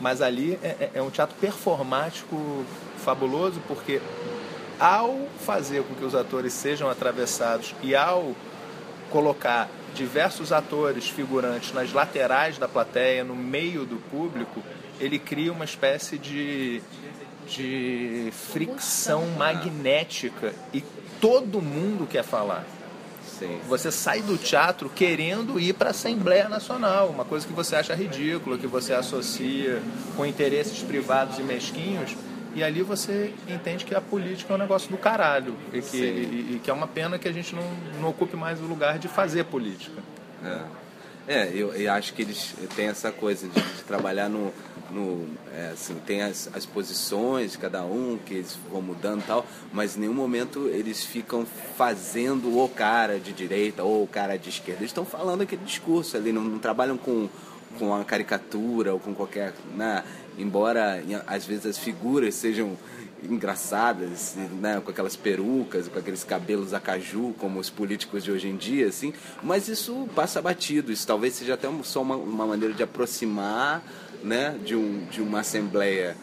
mas 0.00 0.22
ali 0.22 0.58
é, 0.62 0.68
é, 0.68 0.90
é 0.94 1.02
um 1.02 1.10
teatro 1.10 1.36
performático 1.38 2.64
fabuloso, 2.96 3.60
porque 3.68 4.00
ao 4.80 5.28
fazer 5.44 5.82
com 5.82 5.94
que 5.94 6.04
os 6.04 6.14
atores 6.14 6.54
sejam 6.54 6.88
atravessados 6.88 7.74
e 7.82 7.94
ao 7.94 8.34
colocar 9.10 9.68
diversos 9.94 10.50
atores 10.50 11.10
figurantes 11.10 11.74
nas 11.74 11.92
laterais 11.92 12.56
da 12.56 12.66
plateia, 12.66 13.22
no 13.22 13.36
meio 13.36 13.84
do 13.84 13.96
público, 14.10 14.62
ele 14.98 15.18
cria 15.18 15.52
uma 15.52 15.66
espécie 15.66 16.16
de 16.16 16.82
de 17.48 18.30
fricção 18.32 19.26
magnética 19.36 20.54
e 20.72 20.82
todo 21.20 21.60
mundo 21.60 22.06
quer 22.06 22.24
falar. 22.24 22.64
Sim. 23.38 23.60
Você 23.68 23.90
sai 23.90 24.22
do 24.22 24.36
teatro 24.36 24.88
querendo 24.88 25.58
ir 25.58 25.72
para 25.72 25.88
a 25.88 25.90
Assembleia 25.90 26.48
Nacional, 26.48 27.08
uma 27.08 27.24
coisa 27.24 27.46
que 27.46 27.52
você 27.52 27.76
acha 27.76 27.94
ridícula, 27.94 28.56
que 28.56 28.66
você 28.66 28.92
associa 28.92 29.82
com 30.16 30.24
interesses 30.24 30.82
privados 30.82 31.38
e 31.38 31.42
mesquinhos, 31.42 32.16
e 32.54 32.62
ali 32.62 32.82
você 32.82 33.34
entende 33.48 33.84
que 33.84 33.94
a 33.94 34.00
política 34.00 34.52
é 34.52 34.56
um 34.56 34.58
negócio 34.58 34.88
do 34.88 34.96
caralho 34.96 35.56
e 35.72 35.82
que, 35.82 35.96
e, 35.96 36.54
e 36.54 36.60
que 36.62 36.70
é 36.70 36.72
uma 36.72 36.86
pena 36.86 37.18
que 37.18 37.26
a 37.26 37.32
gente 37.32 37.54
não, 37.54 37.64
não 38.00 38.10
ocupe 38.10 38.36
mais 38.36 38.60
o 38.60 38.64
lugar 38.64 38.98
de 38.98 39.08
fazer 39.08 39.44
política. 39.44 40.00
É, 40.44 40.60
é 41.26 41.50
eu, 41.54 41.74
eu 41.74 41.92
acho 41.92 42.12
que 42.14 42.22
eles 42.22 42.54
têm 42.76 42.86
essa 42.86 43.10
coisa 43.10 43.48
de, 43.48 43.60
de 43.60 43.82
trabalhar 43.84 44.28
no 44.28 44.52
no, 44.94 45.26
é, 45.52 45.70
assim, 45.72 45.96
tem 46.06 46.22
as, 46.22 46.48
as 46.54 46.64
posições 46.64 47.52
de 47.52 47.58
cada 47.58 47.82
um 47.84 48.16
que 48.24 48.34
eles 48.34 48.56
vão 48.70 48.80
mudando 48.80 49.20
e 49.20 49.24
tal, 49.24 49.44
mas 49.72 49.96
em 49.96 50.00
nenhum 50.00 50.14
momento 50.14 50.68
eles 50.68 51.04
ficam 51.04 51.44
fazendo 51.76 52.56
o 52.56 52.68
cara 52.68 53.18
de 53.18 53.32
direita 53.32 53.82
ou 53.82 54.04
o 54.04 54.06
cara 54.06 54.36
de 54.38 54.48
esquerda. 54.48 54.80
Eles 54.80 54.90
estão 54.90 55.04
falando 55.04 55.42
aquele 55.42 55.64
discurso 55.64 56.16
ali, 56.16 56.32
não, 56.32 56.42
não 56.42 56.58
trabalham 56.58 56.96
com, 56.96 57.28
com 57.78 57.94
a 57.94 58.04
caricatura 58.04 58.92
ou 58.94 59.00
com 59.00 59.12
qualquer. 59.12 59.52
Né? 59.74 60.04
Embora 60.38 61.02
às 61.26 61.44
vezes 61.44 61.66
as 61.66 61.78
figuras 61.78 62.34
sejam 62.34 62.76
engraçadas, 63.28 64.34
né, 64.60 64.80
com 64.84 64.90
aquelas 64.90 65.16
perucas, 65.16 65.88
com 65.88 65.98
aqueles 65.98 66.24
cabelos 66.24 66.74
a 66.74 66.80
caju, 66.80 67.34
como 67.38 67.58
os 67.58 67.70
políticos 67.70 68.24
de 68.24 68.30
hoje 68.30 68.48
em 68.48 68.56
dia, 68.56 68.88
assim, 68.88 69.12
mas 69.42 69.68
isso 69.68 70.08
passa 70.14 70.40
batido, 70.42 70.92
isso 70.92 71.06
talvez 71.06 71.34
seja 71.34 71.54
até 71.54 71.68
só 71.82 72.02
uma, 72.02 72.16
uma 72.16 72.46
maneira 72.46 72.74
de 72.74 72.82
aproximar 72.82 73.82
né, 74.22 74.58
de, 74.64 74.74
um, 74.74 75.04
de 75.06 75.20
uma 75.20 75.40
assembleia 75.40 76.16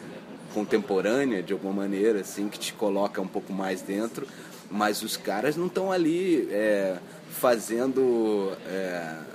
contemporânea, 0.52 1.42
de 1.42 1.52
alguma 1.52 1.72
maneira, 1.72 2.20
assim, 2.20 2.48
que 2.48 2.58
te 2.58 2.72
coloca 2.74 3.20
um 3.20 3.26
pouco 3.26 3.52
mais 3.52 3.80
dentro, 3.80 4.26
mas 4.70 5.02
os 5.02 5.16
caras 5.16 5.56
não 5.56 5.66
estão 5.66 5.92
ali 5.92 6.48
é, 6.50 6.96
fazendo. 7.30 8.52
É, 8.66 9.31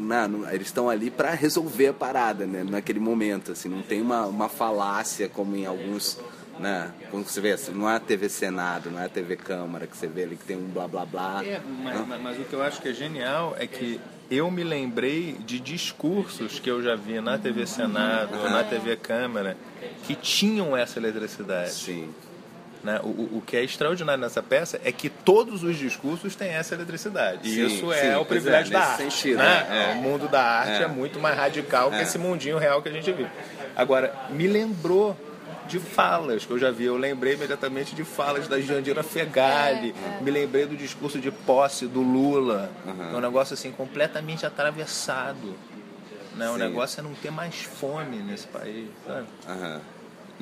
né, 0.00 0.30
eles 0.52 0.68
estão 0.68 0.88
ali 0.88 1.10
para 1.10 1.30
resolver 1.32 1.88
a 1.88 1.92
parada, 1.92 2.46
né, 2.46 2.64
naquele 2.64 3.00
momento, 3.00 3.52
assim, 3.52 3.68
não 3.68 3.82
tem 3.82 4.00
uma, 4.00 4.26
uma 4.26 4.48
falácia 4.48 5.28
como 5.28 5.56
em 5.56 5.66
alguns 5.66 6.18
né? 6.58 6.92
Quando 7.10 7.26
você 7.26 7.40
vê, 7.40 7.52
assim, 7.52 7.72
não 7.72 7.88
é 7.88 7.96
a 7.96 8.00
TV 8.00 8.28
Senado, 8.28 8.90
não 8.90 9.00
é 9.00 9.06
a 9.06 9.08
TV 9.08 9.36
Câmara 9.36 9.86
que 9.86 9.96
você 9.96 10.06
vê 10.06 10.24
ali 10.24 10.36
que 10.36 10.44
tem 10.44 10.56
um 10.56 10.68
blá 10.68 10.86
blá 10.86 11.04
blá. 11.04 11.44
É, 11.44 11.60
mas, 11.82 12.06
mas, 12.06 12.22
mas, 12.22 12.38
o 12.38 12.44
que 12.44 12.52
eu 12.52 12.62
acho 12.62 12.80
que 12.80 12.88
é 12.88 12.92
genial 12.92 13.56
é 13.58 13.66
que 13.66 14.00
eu 14.30 14.50
me 14.50 14.64
lembrei 14.64 15.32
de 15.32 15.60
discursos 15.60 16.58
que 16.58 16.70
eu 16.70 16.82
já 16.82 16.94
vi 16.94 17.20
na 17.20 17.36
TV 17.36 17.66
Senado, 17.66 18.34
uhum. 18.34 18.50
na 18.50 18.64
TV 18.64 18.96
Câmara, 18.96 19.56
que 20.04 20.14
tinham 20.14 20.76
essa 20.76 20.98
eletricidade. 20.98 21.72
Sim. 21.72 22.08
Né? 22.82 23.00
O, 23.04 23.38
o, 23.38 23.42
que 23.46 23.56
é 23.56 23.62
extraordinário 23.62 24.20
nessa 24.20 24.42
peça 24.42 24.80
é 24.84 24.90
que 24.90 25.08
todos 25.08 25.62
os 25.62 25.76
discursos 25.78 26.34
têm 26.34 26.48
essa 26.48 26.74
eletricidade. 26.74 27.48
E 27.48 27.54
sim, 27.54 27.66
isso 27.66 27.92
é 27.92 28.18
o 28.18 28.22
é, 28.22 28.24
privilégio 28.24 28.74
é, 28.74 28.78
da 28.78 28.84
arte. 28.84 29.02
Sentido, 29.04 29.38
né? 29.38 29.66
É. 29.70 29.92
O 29.92 30.02
mundo 30.02 30.28
da 30.28 30.42
arte 30.42 30.82
é, 30.82 30.84
é 30.84 30.88
muito 30.88 31.20
mais 31.20 31.36
radical 31.36 31.90
que 31.90 31.96
é. 31.96 32.02
esse 32.02 32.18
mundinho 32.18 32.58
real 32.58 32.82
que 32.82 32.88
a 32.88 32.92
gente 32.92 33.12
vive. 33.12 33.30
Agora, 33.76 34.12
me 34.30 34.48
lembrou 34.48 35.16
de 35.68 35.78
falas 35.78 36.44
que 36.44 36.50
eu 36.50 36.58
já 36.58 36.72
vi. 36.72 36.84
Eu 36.84 36.96
lembrei 36.96 37.34
imediatamente 37.34 37.94
de 37.94 38.04
falas 38.04 38.48
da 38.48 38.60
Jandira 38.60 39.02
Fegali, 39.02 39.94
é, 40.04 40.18
é. 40.18 40.20
me 40.20 40.30
lembrei 40.30 40.66
do 40.66 40.76
discurso 40.76 41.20
de 41.20 41.30
posse 41.30 41.86
do 41.86 42.00
Lula. 42.00 42.70
Uhum. 42.84 43.10
É 43.12 43.16
um 43.16 43.20
negócio 43.20 43.54
assim 43.54 43.70
completamente 43.70 44.44
atravessado. 44.44 45.54
Né? 46.34 46.48
O 46.50 46.56
negócio 46.56 47.00
é 47.00 47.02
não 47.02 47.14
ter 47.14 47.30
mais 47.30 47.62
fome 47.62 48.16
nesse 48.16 48.46
país. 48.48 48.88
Sabe? 49.06 49.26
Uhum. 49.48 49.80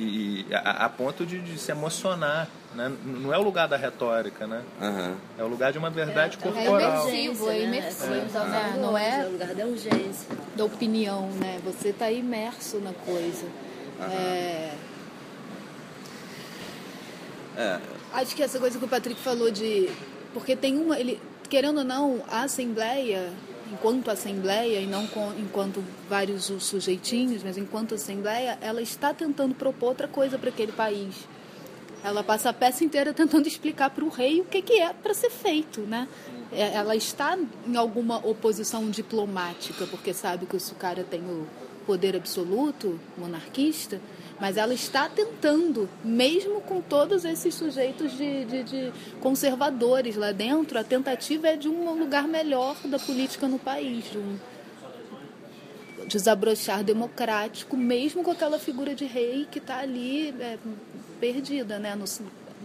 E, 0.02 0.46
a, 0.54 0.86
a, 0.86 0.88
ponto 0.88 1.26
de, 1.26 1.38
de, 1.38 1.58
se 1.58 1.70
emocionar. 1.70 2.48
Né? 2.74 2.90
Não 3.04 3.34
é 3.34 3.38
o 3.38 3.42
lugar 3.42 3.68
da 3.68 3.76
retórica, 3.76 4.46
né? 4.46 4.62
Uhum. 4.80 5.14
É 5.38 5.44
o 5.44 5.48
lugar 5.48 5.72
de 5.72 5.78
uma 5.78 5.90
verdade 5.90 6.38
é, 6.40 6.42
corporal. 6.42 7.08
É 7.08 7.10
imersivo, 7.10 7.50
é 7.50 7.64
imersivo. 7.64 8.12
É. 8.14 8.78
Não 8.80 8.96
é, 8.96 9.20
é 9.20 9.26
o 9.26 9.32
lugar 9.32 9.54
da 9.54 9.66
urgência. 9.66 10.28
Da 10.56 10.64
opinião, 10.64 11.28
né? 11.32 11.60
Você 11.64 11.90
está 11.90 12.10
imerso 12.10 12.78
na 12.78 12.92
coisa. 12.92 13.46
É, 14.00 14.72
é. 17.56 17.78
Acho 18.14 18.34
que 18.34 18.42
essa 18.42 18.58
coisa 18.58 18.78
que 18.78 18.84
o 18.84 18.88
Patrick 18.88 19.20
falou 19.20 19.50
de. 19.50 19.90
Porque 20.32 20.56
tem 20.56 20.78
uma. 20.78 20.98
Ele, 20.98 21.20
querendo 21.48 21.78
ou 21.78 21.84
não, 21.84 22.22
a 22.28 22.44
Assembleia, 22.44 23.30
enquanto 23.72 24.10
Assembleia, 24.10 24.80
e 24.80 24.86
não 24.86 25.06
com, 25.06 25.32
enquanto 25.38 25.82
vários 26.08 26.44
sujeitinhos, 26.44 27.42
mas 27.42 27.56
enquanto 27.56 27.94
Assembleia, 27.94 28.58
ela 28.60 28.82
está 28.82 29.14
tentando 29.14 29.54
propor 29.54 29.90
outra 29.90 30.08
coisa 30.08 30.38
para 30.38 30.50
aquele 30.50 30.72
país. 30.72 31.14
Ela 32.02 32.22
passa 32.22 32.48
a 32.48 32.52
peça 32.52 32.82
inteira 32.82 33.12
tentando 33.12 33.46
explicar 33.46 33.90
para 33.90 34.04
o 34.04 34.08
rei 34.08 34.40
o 34.40 34.44
que, 34.44 34.62
que 34.62 34.80
é 34.80 34.92
para 34.92 35.12
ser 35.12 35.30
feito, 35.30 35.82
né? 35.82 36.08
É, 36.50 36.74
ela 36.74 36.96
está 36.96 37.38
em 37.66 37.76
alguma 37.76 38.16
oposição 38.26 38.90
diplomática, 38.90 39.86
porque 39.86 40.12
sabe 40.12 40.46
que 40.46 40.56
o 40.56 40.74
cara 40.76 41.04
tem 41.04 41.20
o 41.20 41.46
poder 41.90 42.14
absoluto, 42.14 43.00
monarquista, 43.18 44.00
mas 44.38 44.56
ela 44.56 44.72
está 44.72 45.08
tentando, 45.08 45.88
mesmo 46.04 46.60
com 46.60 46.80
todos 46.80 47.24
esses 47.24 47.52
sujeitos 47.52 48.16
de, 48.16 48.44
de, 48.44 48.62
de, 48.62 48.92
conservadores 49.18 50.14
lá 50.14 50.30
dentro, 50.30 50.78
a 50.78 50.84
tentativa 50.84 51.48
é 51.48 51.56
de 51.56 51.68
um 51.68 51.92
lugar 51.98 52.28
melhor 52.28 52.76
da 52.84 52.96
política 52.96 53.48
no 53.48 53.58
país, 53.58 54.04
de 54.04 54.18
um 54.18 54.38
desabrochar 56.06 56.84
democrático, 56.84 57.76
mesmo 57.76 58.22
com 58.22 58.30
aquela 58.30 58.60
figura 58.60 58.94
de 58.94 59.04
rei 59.04 59.48
que 59.50 59.58
está 59.58 59.78
ali 59.78 60.32
é, 60.38 60.58
perdida, 61.18 61.80
né, 61.80 61.96
no, 61.96 62.06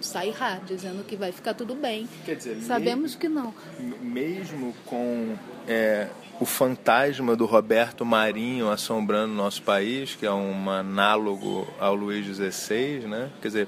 Sairá, 0.02 0.60
dizendo 0.68 1.04
que 1.04 1.16
vai 1.16 1.32
ficar 1.32 1.56
tudo 1.56 1.74
bem. 1.74 2.08
Quer 2.26 2.36
dizer, 2.36 2.62
sabemos 2.62 3.16
mesmo, 3.16 3.20
que 3.20 3.28
não. 3.28 3.56
Mesmo 4.02 4.76
com 4.86 5.36
é 5.68 6.10
o 6.40 6.46
fantasma 6.46 7.36
do 7.36 7.46
Roberto 7.46 8.06
Marinho 8.06 8.70
assombrando 8.70 9.34
nosso 9.34 9.62
país, 9.62 10.16
que 10.16 10.26
é 10.26 10.32
um 10.32 10.70
análogo 10.70 11.68
ao 11.80 11.96
Luiz 11.96 12.26
XVI, 12.26 13.08
né? 13.08 13.30
Quer 13.42 13.48
dizer, 13.48 13.68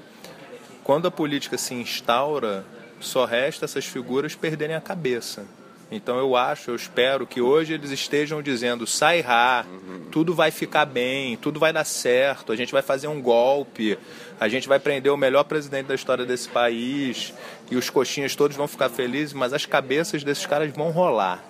quando 0.84 1.08
a 1.08 1.10
política 1.10 1.56
se 1.56 1.74
instaura, 1.74 2.66
só 3.00 3.24
resta 3.24 3.64
essas 3.64 3.86
figuras 3.86 4.34
perderem 4.34 4.76
a 4.76 4.80
cabeça. 4.80 5.46
Então 5.90 6.18
eu 6.18 6.36
acho, 6.36 6.70
eu 6.70 6.76
espero 6.76 7.26
que 7.26 7.40
hoje 7.40 7.72
eles 7.72 7.90
estejam 7.90 8.42
dizendo 8.42 8.86
sai 8.86 9.22
rá, 9.22 9.64
tudo 10.12 10.34
vai 10.34 10.50
ficar 10.50 10.84
bem, 10.84 11.38
tudo 11.38 11.58
vai 11.58 11.72
dar 11.72 11.84
certo, 11.84 12.52
a 12.52 12.56
gente 12.56 12.72
vai 12.72 12.82
fazer 12.82 13.08
um 13.08 13.22
golpe, 13.22 13.98
a 14.38 14.46
gente 14.48 14.68
vai 14.68 14.78
prender 14.78 15.10
o 15.10 15.16
melhor 15.16 15.44
presidente 15.44 15.86
da 15.86 15.94
história 15.94 16.26
desse 16.26 16.50
país 16.50 17.32
e 17.70 17.76
os 17.76 17.88
coxinhas 17.88 18.36
todos 18.36 18.54
vão 18.54 18.68
ficar 18.68 18.90
felizes, 18.90 19.32
mas 19.32 19.54
as 19.54 19.64
cabeças 19.64 20.22
desses 20.22 20.44
caras 20.44 20.70
vão 20.74 20.90
rolar 20.90 21.42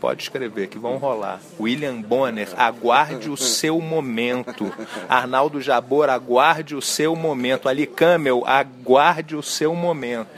pode 0.00 0.22
escrever 0.22 0.68
que 0.68 0.78
vão 0.78 0.96
rolar. 0.98 1.40
William 1.58 2.00
Bonner, 2.00 2.48
aguarde 2.56 3.30
o 3.30 3.36
seu 3.36 3.80
momento. 3.80 4.72
Arnaldo 5.08 5.60
Jabor, 5.60 6.08
aguarde 6.08 6.74
o 6.74 6.82
seu 6.82 7.16
momento. 7.16 7.68
Ali 7.68 7.86
Camel, 7.86 8.44
aguarde 8.46 9.34
o 9.36 9.42
seu 9.42 9.74
momento. 9.74 10.28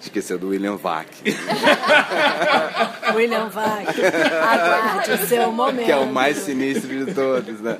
Esqueceu 0.00 0.38
do 0.38 0.48
William 0.48 0.76
Vac. 0.76 1.08
William 3.14 3.48
Vac, 3.48 3.88
aguarde 3.88 5.12
o 5.12 5.26
seu 5.26 5.50
momento. 5.50 5.86
Que 5.86 5.92
é 5.92 5.96
o 5.96 6.06
mais 6.06 6.36
sinistro 6.38 7.04
de 7.04 7.12
todos, 7.12 7.60
né? 7.60 7.78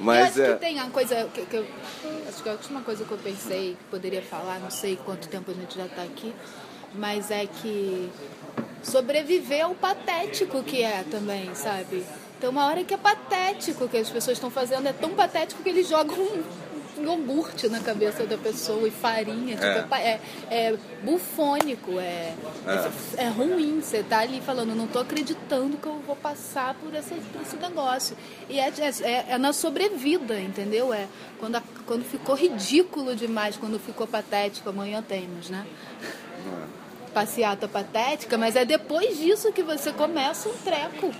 Mas 0.00 0.36
eu 0.36 0.44
acho 0.44 0.52
é... 0.52 0.54
que 0.54 0.60
tem 0.60 0.74
uma 0.74 0.90
coisa 0.90 1.28
que, 1.32 1.46
que 1.46 1.56
eu, 1.56 1.64
acho 2.28 2.42
que 2.42 2.48
a 2.48 2.52
última 2.52 2.80
coisa 2.80 3.04
que 3.04 3.12
eu 3.12 3.18
pensei 3.18 3.76
que 3.78 3.84
poderia 3.90 4.22
falar, 4.22 4.58
não 4.58 4.70
sei 4.70 4.96
quanto 4.96 5.28
tempo 5.28 5.50
a 5.52 5.54
gente 5.54 5.76
já 5.76 5.86
está 5.86 6.02
aqui, 6.02 6.34
mas 6.94 7.30
é 7.30 7.46
que 7.46 8.10
sobreviver 8.82 9.64
ao 9.64 9.74
patético 9.74 10.62
que 10.62 10.82
é 10.82 11.04
também, 11.10 11.54
sabe? 11.54 12.04
Então 12.38 12.50
uma 12.50 12.66
hora 12.66 12.82
que 12.82 12.92
é 12.92 12.96
patético 12.96 13.88
que 13.88 13.96
as 13.96 14.10
pessoas 14.10 14.36
estão 14.36 14.50
fazendo, 14.50 14.88
é 14.88 14.92
tão 14.92 15.10
patético 15.10 15.62
que 15.62 15.68
eles 15.68 15.88
jogam 15.88 16.16
um 16.18 16.42
iogurte 17.00 17.68
na 17.68 17.80
cabeça 17.80 18.26
da 18.26 18.36
pessoa 18.36 18.86
e 18.86 18.90
farinha, 18.90 19.56
tipo, 19.56 19.94
é. 19.94 19.98
É, 20.00 20.20
é, 20.50 20.76
bufônico, 21.02 21.98
é, 21.98 22.34
é, 23.16 23.24
é. 23.24 23.28
ruim. 23.28 23.80
Você 23.80 24.02
tá 24.02 24.20
ali 24.20 24.40
falando, 24.40 24.74
não 24.74 24.86
tô 24.86 24.98
acreditando 24.98 25.76
que 25.76 25.86
eu 25.86 26.00
vou 26.06 26.16
passar 26.16 26.74
por, 26.74 26.94
essa, 26.94 27.14
por 27.14 27.42
esse 27.42 27.56
negócio. 27.56 28.16
E 28.48 28.58
é, 28.58 28.68
é, 28.68 29.24
é, 29.30 29.38
na 29.38 29.52
sobrevida, 29.52 30.40
entendeu? 30.40 30.92
É 30.92 31.06
quando, 31.38 31.56
a, 31.56 31.62
quando 31.86 32.04
ficou 32.04 32.34
ridículo 32.34 33.14
demais, 33.14 33.56
quando 33.56 33.78
ficou 33.78 34.06
patético, 34.06 34.68
amanhã 34.68 35.02
temos, 35.02 35.48
né? 35.48 35.66
Passeata 37.12 37.68
patética, 37.68 38.38
mas 38.38 38.56
é 38.56 38.64
depois 38.64 39.18
disso 39.18 39.52
que 39.52 39.62
você 39.62 39.92
começa 39.92 40.48
um 40.48 40.54
treco. 40.54 41.12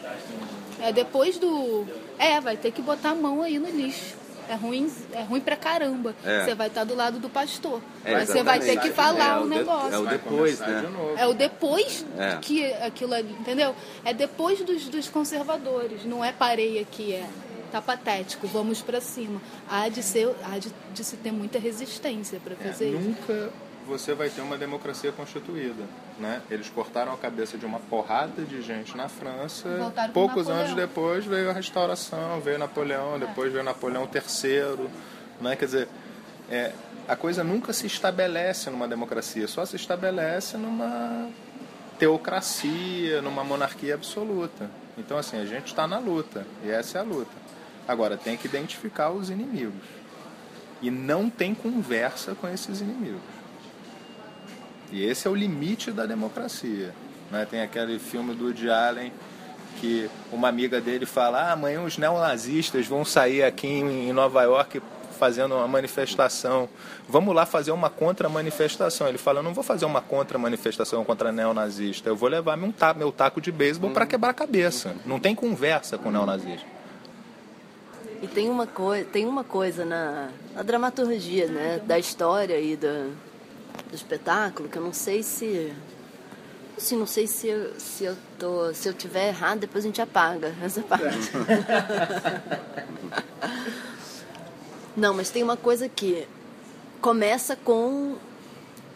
É 0.81 0.93
depois 0.93 1.39
do. 1.39 1.87
É, 2.19 2.41
vai 2.41 2.57
ter 2.57 2.73
que 2.73 2.83
botar 2.83 3.11
a 3.11 3.15
mão 3.15 3.43
aí 3.43 3.59
no 3.59 3.69
lixo. 3.69 4.23
É 4.49 4.55
ruim, 4.55 4.93
é 5.13 5.23
ruim 5.23 5.41
pra 5.41 5.57
caramba. 5.57 6.15
É. 6.25 6.45
Você 6.45 6.55
vai 6.55 6.67
estar 6.67 6.85
do 6.85 6.95
lado 6.95 7.19
do 7.19 7.31
pastor. 7.31 7.81
É, 8.05 8.13
mas 8.13 8.29
você 8.29 8.43
vai 8.43 8.59
ter 8.59 8.81
que 8.81 8.91
falar 8.91 9.39
é, 9.39 9.41
o, 9.41 9.47
negócio. 9.47 9.95
É 9.95 9.99
o 9.99 10.07
depois, 10.07 10.59
né? 10.59 10.85
É 11.17 11.27
o 11.27 11.35
depois 11.35 12.05
é. 12.19 12.37
que 12.41 12.65
aquilo 12.75 13.15
ali, 13.15 13.33
entendeu? 13.39 13.75
É 14.05 14.13
depois 14.13 14.61
dos, 14.61 14.89
dos 14.89 15.09
conservadores. 15.09 16.05
Não 16.05 16.25
é 16.25 16.33
parei 16.33 16.81
aqui, 16.81 17.15
é 17.15 17.27
tá 17.71 17.81
patético, 17.81 18.47
vamos 18.47 18.83
para 18.83 19.01
cima. 19.01 19.41
Há 19.71 19.89
de, 19.89 20.03
ser, 20.03 20.29
há 20.45 20.59
de, 20.59 20.71
de 20.93 21.03
se 21.03 21.17
ter 21.17 21.33
muita 21.33 21.59
resistência 21.59 22.39
para 22.39 22.53
é, 22.53 22.57
fazer 22.57 22.87
é, 22.87 22.89
isso. 22.89 23.01
Nunca 23.01 23.51
você 23.87 24.15
vai 24.15 24.31
ter 24.31 24.41
uma 24.41 24.57
democracia 24.57 25.13
constituída. 25.13 25.85
Né? 26.19 26.41
Eles 26.51 26.69
cortaram 26.69 27.13
a 27.13 27.17
cabeça 27.17 27.59
de 27.59 27.67
uma 27.67 27.79
porrada 27.79 28.43
de 28.43 28.63
gente 28.63 28.97
na 28.97 29.09
França. 29.09 29.69
Poucos 30.13 30.49
anos 30.49 30.75
depois 30.75 31.25
veio 31.25 31.51
a 31.51 31.53
restauração, 31.53 32.41
veio 32.41 32.59
Napoleão, 32.59 33.17
é. 33.17 33.19
depois 33.21 33.53
veio 33.53 33.65
Napoleão 33.65 34.09
III. 34.13 34.89
Né? 35.41 35.57
Quer 35.57 35.65
dizer, 35.65 35.89
é, 36.51 36.73
a 37.09 37.17
coisa 37.17 37.43
nunca 37.43 37.73
se 37.73 37.87
estabelece 37.87 38.71
numa 38.71 38.87
democracia, 38.87 39.49
só 39.49 39.65
se 39.65 39.77
estabelece 39.77 40.57
numa 40.57 41.29
teocracia, 41.99 43.21
numa 43.23 43.45
monarquia 43.45 43.95
absoluta. 43.95 44.71
Então, 44.97 45.17
assim, 45.17 45.41
a 45.41 45.47
gente 45.47 45.67
está 45.67 45.87
na 45.87 45.99
luta, 45.99 46.47
e 46.65 46.71
essa 46.71 46.99
é 46.99 47.01
a 47.01 47.05
luta. 47.05 47.31
Agora, 47.87 48.17
tem 48.17 48.37
que 48.37 48.47
identificar 48.47 49.11
os 49.11 49.31
inimigos. 49.31 49.83
E 50.81 50.91
não 50.91 51.31
tem 51.31 51.55
conversa 51.55 52.35
com 52.35 52.49
esses 52.49 52.81
inimigos. 52.81 53.21
E 54.93 55.03
esse 55.03 55.27
é 55.27 55.31
o 55.31 55.35
limite 55.35 55.91
da 55.91 56.05
democracia. 56.05 56.95
Né? 57.31 57.47
Tem 57.51 57.63
aquele 57.63 57.99
filme 57.99 58.35
do 58.35 58.45
Woody 58.45 58.69
Allen 58.69 59.11
que 59.81 60.09
uma 60.31 60.49
amiga 60.49 60.81
dele 60.81 61.07
fala: 61.07 61.49
ah, 61.49 61.53
amanhã 61.53 61.83
os 61.83 61.97
neonazistas 61.97 62.87
vão 62.87 63.05
sair 63.05 63.43
aqui 63.43 63.67
em 63.67 64.13
Nova 64.13 64.43
York 64.43 64.83
fazendo 65.19 65.55
uma 65.55 65.67
manifestação. 65.67 66.69
Vamos 67.09 67.35
lá 67.35 67.47
fazer 67.47 67.71
uma 67.71 67.89
contra-manifestação. 67.89 69.09
Ele 69.09 69.19
fala: 69.19 69.39
eu 69.39 69.43
não 69.43 69.55
vou 69.55 69.65
fazer 69.65 69.87
uma 69.87 70.03
contra-manifestação 70.03 71.03
contra 71.05 71.33
neonazista. 71.33 72.11
Eu 72.11 72.17
vou 72.17 72.29
levar 72.29 72.57
meu, 72.57 72.71
taco, 72.71 72.99
meu 72.99 73.11
taco 73.11 73.41
de 73.41 73.51
beisebol 73.51 73.91
para 73.93 74.05
quebrar 74.05 74.31
a 74.31 74.35
cabeça. 74.35 74.95
Não 75.07 75.19
tem 75.19 75.35
conversa 75.35 75.97
com 75.97 76.11
neonazista. 76.11 76.67
E 78.21 78.27
tem 78.27 78.51
uma, 78.51 78.67
coi 78.67 79.05
tem 79.05 79.27
uma 79.27 79.43
coisa 79.43 79.85
na, 79.85 80.29
na 80.55 80.63
dramaturgia 80.63 81.47
né, 81.47 81.81
da 81.85 81.99
história 81.99 82.61
e 82.61 82.77
da, 82.77 83.07
do 83.93 83.97
espetáculo, 83.97 84.69
que 84.69 84.79
eu 84.79 84.83
não 84.83 84.93
sei 84.93 85.23
se. 85.23 85.73
Não 86.75 86.79
Sim, 86.79 86.97
não 86.97 87.07
sei 87.07 87.27
se 87.27 87.47
eu, 87.47 87.79
se 87.79 88.05
eu 88.05 88.17
tô, 88.39 88.73
se 88.73 88.89
eu 88.89 88.95
tiver 88.95 89.29
errado, 89.29 89.61
depois 89.61 89.85
a 89.85 89.87
gente 89.87 90.01
apaga 90.01 90.55
essa 90.63 90.81
parte. 90.81 91.07
não, 94.97 95.15
mas 95.15 95.31
tem 95.31 95.43
uma 95.43 95.57
coisa 95.57 95.89
que 95.89 96.27
começa 97.01 97.55
com 97.55 98.17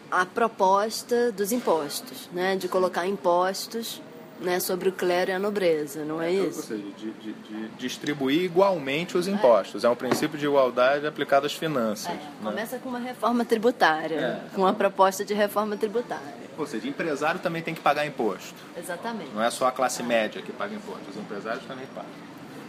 a 0.09 0.25
proposta 0.25 1.31
dos 1.31 1.51
impostos, 1.51 2.27
né, 2.33 2.55
de 2.55 2.67
colocar 2.67 3.05
impostos 3.05 4.01
né, 4.39 4.59
sobre 4.59 4.89
o 4.89 4.91
clero 4.91 5.31
e 5.31 5.33
a 5.33 5.39
nobreza, 5.39 6.03
não 6.05 6.21
é 6.21 6.31
isso? 6.31 6.59
Ou 6.59 6.65
seja, 6.65 6.83
de, 6.97 7.11
de, 7.11 7.33
de 7.33 7.67
distribuir 7.77 8.43
igualmente 8.43 9.17
os 9.17 9.27
impostos. 9.27 9.83
É. 9.83 9.87
é 9.87 9.89
um 9.89 9.95
princípio 9.95 10.37
de 10.37 10.45
igualdade 10.45 11.05
aplicado 11.07 11.45
às 11.45 11.53
finanças. 11.53 12.07
É, 12.07 12.13
né? 12.13 12.31
Começa 12.43 12.77
com 12.79 12.89
uma 12.89 12.99
reforma 12.99 13.43
tributária, 13.43 14.15
é. 14.15 14.55
com 14.55 14.61
uma 14.61 14.73
proposta 14.73 15.25
de 15.25 15.33
reforma 15.33 15.75
tributária. 15.77 16.47
Ou 16.57 16.65
seja, 16.65 16.87
empresário 16.87 17.39
também 17.39 17.61
tem 17.61 17.73
que 17.73 17.81
pagar 17.81 18.05
imposto. 18.05 18.55
Exatamente. 18.75 19.31
Não 19.33 19.43
é 19.43 19.49
só 19.51 19.67
a 19.67 19.71
classe 19.71 20.01
média 20.01 20.41
que 20.41 20.51
paga 20.51 20.73
imposto, 20.73 21.09
os 21.09 21.17
empresários 21.17 21.63
também 21.65 21.85
pagam. 21.93 22.09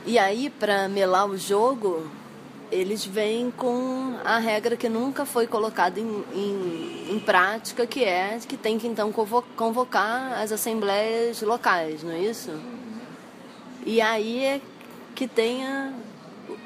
E 0.04 0.18
aí, 0.18 0.50
para 0.50 0.88
melar 0.88 1.26
o 1.26 1.36
jogo, 1.36 2.10
eles 2.70 3.04
vêm 3.04 3.50
com 3.50 4.16
a 4.24 4.38
regra 4.38 4.76
que 4.76 4.88
nunca 4.88 5.24
foi 5.24 5.46
colocada 5.46 5.98
em, 5.98 6.24
em, 6.32 7.14
em, 7.14 7.20
prática, 7.20 7.86
que 7.86 8.04
é 8.04 8.38
que 8.46 8.56
tem 8.56 8.78
que 8.78 8.86
então 8.86 9.12
convocar 9.12 10.40
as 10.40 10.52
assembleias 10.52 11.40
locais, 11.42 12.02
não 12.02 12.12
é 12.12 12.18
isso? 12.18 12.50
E 13.86 14.00
aí 14.00 14.44
é 14.44 14.60
que 15.14 15.26
tenha 15.26 15.94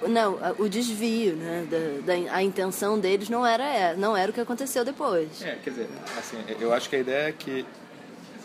não 0.09 0.39
o 0.59 0.69
desvio, 0.69 1.37
né? 1.37 1.67
Da, 1.71 2.13
da, 2.15 2.35
a 2.35 2.43
intenção 2.43 2.99
deles 2.99 3.29
não 3.29 3.47
era 3.47 3.95
não 3.97 4.17
era 4.17 4.31
o 4.31 4.35
que 4.35 4.41
aconteceu 4.41 4.85
depois. 4.85 5.43
É, 5.43 5.57
quer 5.63 5.71
dizer, 5.71 5.89
assim, 6.19 6.39
eu 6.61 6.73
acho 6.73 6.89
que 6.89 6.97
a 6.97 6.99
ideia 6.99 7.29
é 7.29 7.33
que 7.33 7.65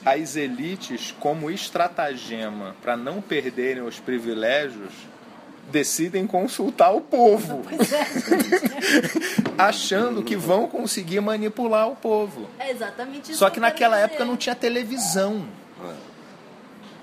as 0.06 0.36
elites, 0.36 1.13
como 1.20 1.52
estratagema 1.52 2.76
para 2.82 2.96
não 2.96 3.22
perderem 3.22 3.84
os 3.84 4.00
privilégios 4.00 4.93
decidem 5.69 6.25
consultar 6.25 6.91
o 6.91 7.01
povo, 7.01 7.62
é. 7.71 7.77
achando 9.62 10.23
que 10.23 10.36
vão 10.36 10.67
conseguir 10.67 11.19
manipular 11.19 11.89
o 11.89 11.95
povo. 11.95 12.47
É 12.60 12.71
exatamente 12.71 13.32
isso. 13.32 13.39
Só 13.39 13.49
que 13.49 13.60
naquela 13.60 13.99
época 13.99 14.23
não 14.25 14.38
tinha 14.38 14.56
televisão. 14.56 15.45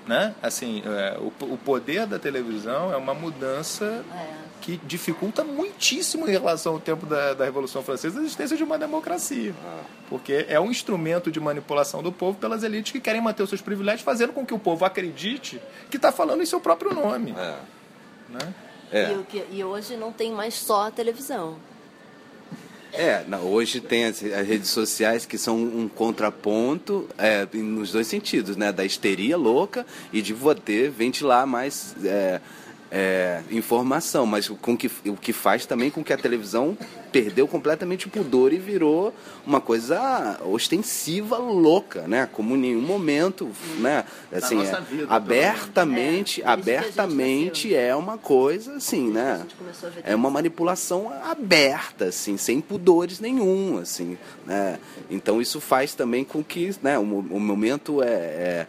Né? 0.07 0.35
Assim, 0.41 0.83
é, 0.85 1.17
o, 1.17 1.33
o, 1.53 1.57
poder 1.57 2.05
da 2.05 2.19
televisão 2.19 2.93
é 2.93 2.95
uma 2.95 3.15
mudança 3.15 4.05
é. 4.13 4.27
que 4.61 4.77
dificulta 4.83 5.43
muitíssimo 5.43 6.27
em 6.27 6.31
relação 6.31 6.73
ao 6.73 6.79
tempo 6.79 7.07
da, 7.07 7.33
da 7.33 7.43
Revolução 7.43 7.81
Francesa 7.81 8.19
a 8.19 8.21
existência 8.21 8.55
de 8.55 8.63
uma 8.63 8.77
democracia. 8.77 9.55
Porque 10.07 10.45
é 10.47 10.59
um 10.59 10.69
instrumento 10.69 11.31
de 11.31 11.39
manipulação 11.39 12.03
do 12.03 12.11
povo 12.11 12.37
pelas 12.37 12.61
elites 12.61 12.91
que 12.91 12.99
querem 12.99 13.19
manter 13.19 13.41
os 13.41 13.49
seus 13.49 13.61
privilégios, 13.61 14.03
fazendo 14.03 14.31
com 14.31 14.45
que 14.45 14.53
o 14.53 14.59
povo 14.59 14.85
acredite 14.85 15.59
que 15.89 15.97
está 15.97 16.11
falando 16.11 16.43
em 16.43 16.45
seu 16.45 16.59
próprio 16.59 16.93
nome. 16.93 17.33
Né? 18.35 18.53
É. 18.91 19.15
E, 19.33 19.57
e, 19.57 19.63
hoje 19.63 19.95
não 19.95 20.11
tem 20.11 20.31
mais 20.31 20.53
só 20.53 20.87
a 20.87 20.91
televisão. 20.91 21.57
É, 22.93 23.25
não, 23.27 23.41
hoje 23.41 23.81
tem 23.81 24.05
as, 24.05 24.23
as, 24.23 24.47
redes 24.47 24.69
sociais 24.69 25.25
que 25.25 25.37
são 25.37 25.57
um 25.57 25.89
contraponto 25.89 27.09
é, 27.17 27.45
nos 27.53 27.91
dois 27.91 28.07
sentidos, 28.07 28.55
né? 28.55 28.71
Da 28.71 28.85
histeria 28.85 29.35
louca 29.35 29.85
e 30.13 30.21
de 30.21 30.33
poder 30.33 30.91
ventilar 30.91 31.45
mais 31.45 31.93
é, 32.05 32.39
é, 32.91 33.41
informação, 33.51 34.25
mas 34.25 34.47
com 34.47 34.77
que, 34.77 34.89
o 35.05 35.15
que 35.15 35.33
faz 35.33 35.65
também 35.65 35.89
com 35.89 36.03
que 36.03 36.13
a 36.13 36.17
televisão 36.17 36.77
perdeu 37.11 37.47
completamente 37.47 38.07
o 38.07 38.09
pudor 38.09 38.51
e 38.53 38.57
virou 38.57 39.13
uma 39.45 39.61
coisa 39.61 40.39
ostensiva, 40.45 41.37
louca, 41.37 42.07
né? 42.07 42.27
Como 42.31 42.55
em 42.55 42.59
nenhum 42.59 42.81
momento, 42.81 43.49
né? 43.79 44.03
Assim, 44.31 44.61
é, 44.61 44.81
vida, 44.81 45.07
abertamente, 45.09 46.41
é, 46.41 46.47
abertamente 46.47 47.73
é 47.73 47.95
uma 47.95 48.17
coisa 48.17 48.75
assim, 48.75 49.09
né? 49.09 49.45
É 50.03 50.15
uma 50.15 50.29
manipulação 50.29 51.11
aberta, 51.23 52.05
assim, 52.05 52.37
sem 52.37 52.59
pudores 52.59 53.19
nenhum, 53.19 53.77
assim, 53.77 54.17
né? 54.45 54.77
Então 55.09 55.41
isso 55.41 55.61
faz 55.61 55.93
também 55.93 56.23
com 56.23 56.43
que, 56.43 56.75
né? 56.81 56.99
O, 56.99 57.03
o 57.03 57.39
momento 57.39 58.03
é, 58.03 58.07
é 58.07 58.45
é, 58.45 58.67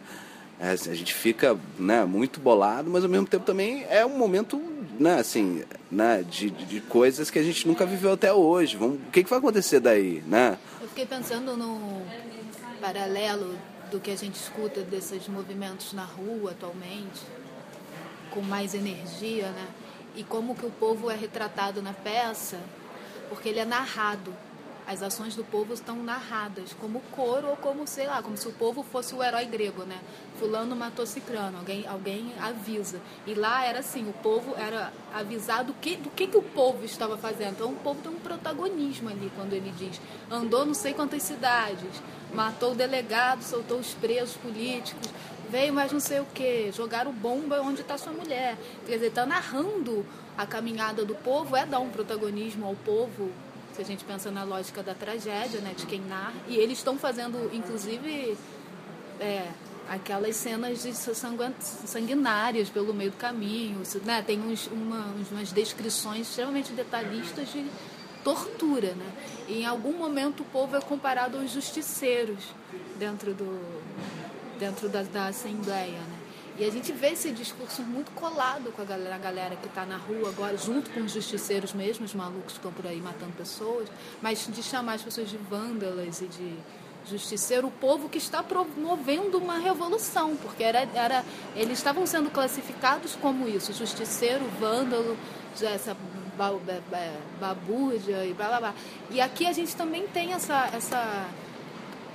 a 0.59 0.75
gente 0.75 1.13
fica 1.13 1.57
né, 1.77 2.03
muito 2.03 2.39
bolado, 2.39 2.89
mas 2.89 3.03
ao 3.03 3.09
mesmo 3.09 3.27
tempo 3.27 3.45
também 3.45 3.85
é 3.89 4.05
um 4.05 4.17
momento 4.17 4.59
né, 4.99 5.19
assim, 5.19 5.63
né, 5.91 6.23
de, 6.27 6.49
de 6.49 6.81
coisas 6.81 7.29
que 7.29 7.37
a 7.37 7.43
gente 7.43 7.67
nunca 7.67 7.85
viveu 7.85 8.13
até 8.13 8.33
hoje. 8.33 8.75
Vamos, 8.75 8.97
o 8.97 9.11
que, 9.11 9.23
que 9.23 9.29
vai 9.29 9.39
acontecer 9.39 9.79
daí? 9.79 10.23
Né? 10.25 10.57
Eu 10.81 10.87
fiquei 10.87 11.05
pensando 11.05 11.55
no 11.55 12.01
paralelo 12.81 13.55
do 13.91 13.99
que 13.99 14.11
a 14.11 14.15
gente 14.15 14.35
escuta 14.35 14.81
desses 14.81 15.27
movimentos 15.27 15.93
na 15.93 16.03
rua 16.03 16.51
atualmente, 16.51 17.21
com 18.31 18.41
mais 18.41 18.73
energia, 18.73 19.49
né? 19.51 19.67
E 20.15 20.23
como 20.23 20.55
que 20.55 20.65
o 20.65 20.71
povo 20.71 21.09
é 21.09 21.15
retratado 21.15 21.81
na 21.81 21.93
peça, 21.93 22.59
porque 23.29 23.49
ele 23.49 23.59
é 23.59 23.65
narrado 23.65 24.33
as 24.87 25.03
ações 25.03 25.35
do 25.35 25.43
povo 25.43 25.73
estão 25.73 26.01
narradas 26.01 26.71
como 26.79 27.01
coro 27.11 27.49
ou 27.49 27.57
como, 27.57 27.85
sei 27.85 28.07
lá, 28.07 28.23
como 28.23 28.37
se 28.37 28.47
o 28.47 28.53
povo 28.53 28.81
fosse 28.81 29.13
o 29.13 29.21
herói 29.21 29.45
grego, 29.45 29.83
né? 29.83 29.99
Fulano 30.39 30.77
matou 30.77 31.05
Cicrano, 31.05 31.57
alguém, 31.57 31.85
alguém 31.85 32.33
avisa. 32.39 33.01
E 33.25 33.33
lá 33.33 33.65
era 33.65 33.79
assim, 33.79 34.07
o 34.07 34.13
povo 34.13 34.55
era 34.57 34.93
avisado 35.13 35.75
que, 35.81 35.97
do 35.97 36.09
que, 36.09 36.25
que 36.27 36.37
o 36.37 36.41
povo 36.41 36.85
estava 36.85 37.17
fazendo. 37.17 37.51
Então 37.51 37.71
o 37.71 37.75
povo 37.75 38.01
tem 38.01 38.11
um 38.13 38.19
protagonismo 38.19 39.09
ali 39.09 39.29
quando 39.35 39.51
ele 39.51 39.73
diz, 39.77 39.99
andou 40.31 40.65
não 40.65 40.73
sei 40.73 40.93
quantas 40.93 41.21
cidades, 41.21 42.01
matou 42.33 42.71
o 42.71 42.75
delegado, 42.75 43.41
soltou 43.43 43.79
os 43.79 43.93
presos 43.93 44.37
políticos, 44.37 45.09
veio 45.49 45.73
mais 45.73 45.91
não 45.91 45.99
sei 45.99 46.21
o 46.21 46.25
que, 46.33 46.71
jogaram 46.71 47.11
bomba 47.11 47.59
onde 47.59 47.81
está 47.81 47.97
sua 47.97 48.13
mulher. 48.13 48.57
Quer 48.85 48.93
dizer, 48.93 49.07
está 49.07 49.25
narrando 49.25 50.05
a 50.37 50.45
caminhada 50.45 51.03
do 51.03 51.13
povo, 51.13 51.57
é 51.57 51.65
dar 51.65 51.79
um 51.79 51.89
protagonismo 51.89 52.65
ao 52.65 52.75
povo 52.75 53.33
se 53.77 53.81
a 53.83 53.85
gente 53.85 54.03
pensa 54.03 54.31
na 54.31 54.43
lógica 54.43 54.81
da 54.81 54.95
tragédia, 54.95 55.61
né, 55.61 55.73
de 55.77 55.85
quem 55.85 56.01
narra. 56.01 56.33
E 56.47 56.55
eles 56.55 56.79
estão 56.79 56.97
fazendo, 56.97 57.49
inclusive, 57.53 58.35
é, 59.19 59.51
aquelas 59.87 60.35
cenas 60.35 60.81
de 60.81 60.93
sanguinárias 60.95 62.69
pelo 62.69 62.91
meio 62.91 63.11
do 63.11 63.17
caminho. 63.17 63.83
Né? 64.03 64.23
Tem 64.25 64.39
uns, 64.41 64.65
uma, 64.67 65.13
umas 65.31 65.51
descrições 65.51 66.27
extremamente 66.27 66.73
detalhistas 66.73 67.51
de 67.51 67.65
tortura. 68.23 68.93
Né? 68.93 69.13
E 69.47 69.61
em 69.61 69.65
algum 69.67 69.93
momento 69.93 70.41
o 70.41 70.45
povo 70.45 70.75
é 70.75 70.81
comparado 70.81 71.37
aos 71.37 71.51
justiceiros 71.51 72.45
dentro, 72.97 73.31
do, 73.35 73.61
dentro 74.57 74.89
da, 74.89 75.03
da 75.03 75.27
Assembleia. 75.27 75.99
Né? 75.99 76.16
E 76.59 76.65
a 76.65 76.71
gente 76.71 76.91
vê 76.91 77.09
esse 77.09 77.31
discurso 77.31 77.83
muito 77.83 78.11
colado 78.11 78.71
com 78.71 78.81
a 78.81 78.85
galera, 78.85 79.15
a 79.15 79.19
galera 79.19 79.55
que 79.55 79.67
está 79.67 79.85
na 79.85 79.97
rua 79.97 80.29
agora, 80.29 80.57
junto 80.57 80.89
com 80.89 81.01
os 81.01 81.11
justiceiros 81.11 81.71
mesmo, 81.71 82.03
os 82.03 82.15
malucos 82.15 82.53
que 82.53 82.59
estão 82.59 82.73
por 82.73 82.87
aí 82.87 82.99
matando 82.99 83.31
pessoas, 83.33 83.87
mas 84.21 84.47
de 84.47 84.63
chamar 84.63 84.93
as 84.93 85.03
pessoas 85.03 85.29
de 85.29 85.37
vândalas 85.37 86.19
e 86.21 86.25
de 86.25 86.57
justiceiro, 87.07 87.67
o 87.67 87.71
povo 87.71 88.09
que 88.09 88.17
está 88.17 88.41
promovendo 88.41 89.37
uma 89.37 89.59
revolução, 89.59 90.35
porque 90.35 90.63
era, 90.63 90.79
era, 90.95 91.23
eles 91.55 91.77
estavam 91.77 92.05
sendo 92.07 92.29
classificados 92.31 93.15
como 93.15 93.47
isso, 93.47 93.71
justiceiro, 93.71 94.43
vândalo, 94.59 95.15
essa 95.61 95.95
babúrdia 97.39 98.25
e 98.25 98.33
blá 98.33 98.47
blá 98.47 98.59
blá. 98.59 98.73
E 99.09 99.21
aqui 99.21 99.45
a 99.45 99.53
gente 99.53 99.75
também 99.75 100.07
tem 100.07 100.33
essa, 100.33 100.69
essa 100.73 101.27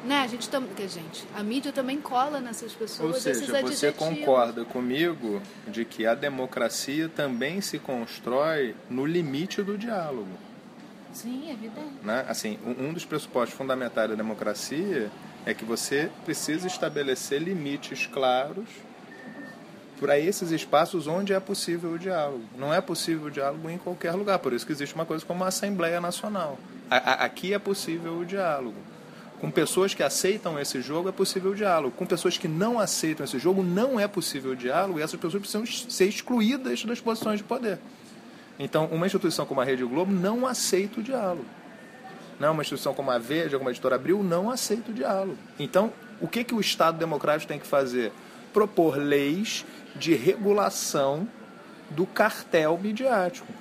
né? 0.05 0.21
A 0.21 0.27
gente 0.27 0.49
também, 0.49 0.75
que 0.75 0.83
a 0.83 0.88
gente, 0.88 1.25
a 1.35 1.43
mídia 1.43 1.73
também 1.73 2.01
cola 2.01 2.41
nessas 2.41 2.73
pessoas. 2.73 3.15
Ou 3.15 3.21
seja, 3.21 3.62
você 3.62 3.93
concorda 3.93 4.65
comigo 4.65 5.41
de 5.67 5.85
que 5.85 6.07
a 6.07 6.15
democracia 6.15 7.09
também 7.09 7.61
se 7.61 7.79
constrói 7.79 8.75
no 8.91 9.07
limite 9.07 9.62
do 9.62 9.79
diálogo? 9.79 10.31
Sim, 11.12 11.49
é 11.49 11.53
evidente. 11.53 12.03
Né? 12.03 12.25
Assim, 12.29 12.59
um 12.65 12.93
dos 12.93 13.05
pressupostos 13.05 13.57
fundamentais 13.57 14.09
da 14.09 14.17
democracia 14.17 15.11
é 15.45 15.53
que 15.53 15.65
você 15.65 16.11
precisa 16.25 16.67
estabelecer 16.67 17.41
limites 17.41 18.07
claros 18.07 18.69
para 20.01 20.19
esses 20.19 20.51
espaços 20.51 21.07
onde 21.07 21.33
é 21.33 21.38
possível 21.38 21.93
o 21.93 21.99
diálogo. 21.99 22.43
Não 22.57 22.75
é 22.75 22.81
possível 22.81 23.27
o 23.27 23.31
diálogo 23.31 23.71
em 23.71 23.79
qualquer 23.79 24.12
lugar, 24.12 24.38
por 24.41 24.53
isso 24.53 24.67
que 24.67 24.73
existe 24.73 24.95
uma 24.95 25.07
coisa 25.07 25.25
como 25.25 25.45
a 25.45 25.49
Assembleia 25.49 26.01
Nacional. 26.01 26.59
aqui 26.91 27.55
é 27.55 27.59
possível 27.59 28.19
o 28.19 28.25
diálogo. 28.25 28.77
Com 29.43 29.51
pessoas 29.51 29.93
que 29.93 30.05
aceitam 30.05 30.57
esse 30.57 30.81
jogo 30.81 31.09
é 31.09 31.13
possível 31.13 31.51
o 31.51 31.55
diálogo. 31.57 31.97
Com 31.97 32.07
pessoas 32.07 32.39
que 32.39 32.47
não 32.47 32.79
aceitam 32.79 33.25
esse 33.25 33.41
jogo 33.41 33.61
não 33.61 33.99
é 33.99 34.07
possível 34.07 34.53
o 34.53 34.57
diálogo 34.57 35.01
e 35.01 35.03
essas 35.03 35.19
pessoas 35.19 35.41
precisam 35.41 35.67
ser 35.67 36.07
excluídas 36.07 36.85
das 36.85 37.01
posições 37.01 37.39
de 37.39 37.45
poder. 37.45 37.81
Então, 38.57 38.87
uma 38.93 39.05
instituição 39.05 39.45
como 39.45 39.61
a 39.61 39.65
Rede 39.65 39.83
Globo 39.83 40.13
não 40.13 40.47
aceita 40.47 41.01
o 41.01 41.03
diálogo. 41.03 41.45
Não, 42.39 42.53
uma 42.53 42.63
instituição 42.63 42.95
como 42.95 43.11
a 43.11 43.19
Veja, 43.19 43.59
como 43.59 43.69
a 43.69 43.73
Editora 43.73 43.97
Abril, 43.97 44.23
não 44.23 44.49
aceita 44.49 44.93
o 44.93 44.95
diálogo. 44.95 45.37
Então, 45.59 45.93
o 46.21 46.29
que, 46.29 46.45
que 46.45 46.55
o 46.55 46.61
Estado 46.61 46.97
democrático 46.97 47.49
tem 47.49 47.59
que 47.59 47.67
fazer? 47.67 48.13
Propor 48.53 48.97
leis 48.97 49.67
de 49.97 50.15
regulação 50.15 51.27
do 51.91 52.07
cartel 52.07 52.79
midiático. 52.81 53.53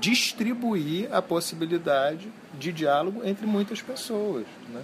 Distribuir 0.00 1.14
a 1.14 1.22
possibilidade 1.22 2.28
de 2.58 2.72
diálogo 2.72 3.22
entre 3.24 3.46
muitas 3.46 3.80
pessoas. 3.80 4.46
Né? 4.68 4.82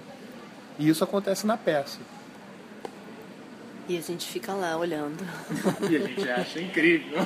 E 0.78 0.88
isso 0.88 1.02
acontece 1.02 1.46
na 1.46 1.56
peça. 1.56 1.98
E 3.88 3.96
a 3.96 4.00
gente 4.02 4.26
fica 4.28 4.52
lá 4.52 4.76
olhando. 4.76 5.16
E 5.90 5.96
a 5.96 5.98
gente 6.00 6.30
acha 6.30 6.60
incrível. 6.60 7.18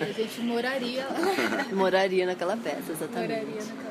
A 0.00 0.12
gente 0.12 0.40
moraria 0.40 1.04
lá. 1.06 1.66
Moraria 1.72 2.26
naquela 2.26 2.56
peça, 2.56 2.92
exatamente. 2.92 3.44
Moraria 3.44 3.64
naquela. 3.64 3.89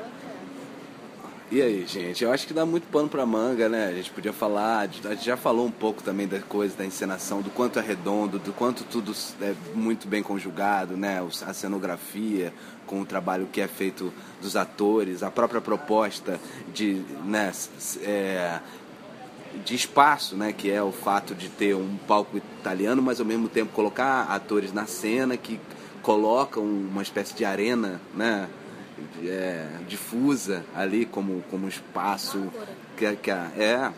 E 1.52 1.60
aí, 1.60 1.84
gente? 1.84 2.22
Eu 2.22 2.30
acho 2.30 2.46
que 2.46 2.54
dá 2.54 2.64
muito 2.64 2.86
pano 2.86 3.08
pra 3.08 3.26
manga, 3.26 3.68
né? 3.68 3.88
A 3.88 3.92
gente 3.92 4.08
podia 4.12 4.32
falar, 4.32 4.82
a 4.82 4.86
gente 4.86 5.24
já 5.24 5.36
falou 5.36 5.66
um 5.66 5.70
pouco 5.70 6.00
também 6.00 6.28
da 6.28 6.38
coisa 6.38 6.76
da 6.76 6.86
encenação, 6.86 7.42
do 7.42 7.50
quanto 7.50 7.80
é 7.80 7.82
redondo, 7.82 8.38
do 8.38 8.52
quanto 8.52 8.84
tudo 8.84 9.12
é 9.42 9.52
muito 9.74 10.06
bem 10.06 10.22
conjugado, 10.22 10.96
né? 10.96 11.20
A 11.44 11.52
cenografia, 11.52 12.54
com 12.86 13.00
o 13.00 13.04
trabalho 13.04 13.48
que 13.50 13.60
é 13.60 13.66
feito 13.66 14.12
dos 14.40 14.54
atores, 14.54 15.24
a 15.24 15.30
própria 15.30 15.60
proposta 15.60 16.38
de, 16.72 17.02
né, 17.24 17.50
é, 18.04 18.60
de 19.64 19.74
espaço, 19.74 20.36
né, 20.36 20.52
que 20.52 20.70
é 20.70 20.80
o 20.80 20.92
fato 20.92 21.34
de 21.34 21.48
ter 21.48 21.74
um 21.74 21.96
palco 22.06 22.36
italiano, 22.36 23.02
mas 23.02 23.18
ao 23.18 23.26
mesmo 23.26 23.48
tempo 23.48 23.72
colocar 23.72 24.22
atores 24.30 24.72
na 24.72 24.86
cena 24.86 25.36
que 25.36 25.58
colocam 26.00 26.62
uma 26.62 27.02
espécie 27.02 27.34
de 27.34 27.44
arena, 27.44 28.00
né, 28.14 28.48
é, 29.24 29.68
difusa 29.88 30.64
ali 30.74 31.04
como 31.06 31.42
como 31.50 31.68
espaço 31.68 32.50
que, 32.96 33.16
que 33.16 33.30
a- 33.30 33.50
é. 33.56 33.92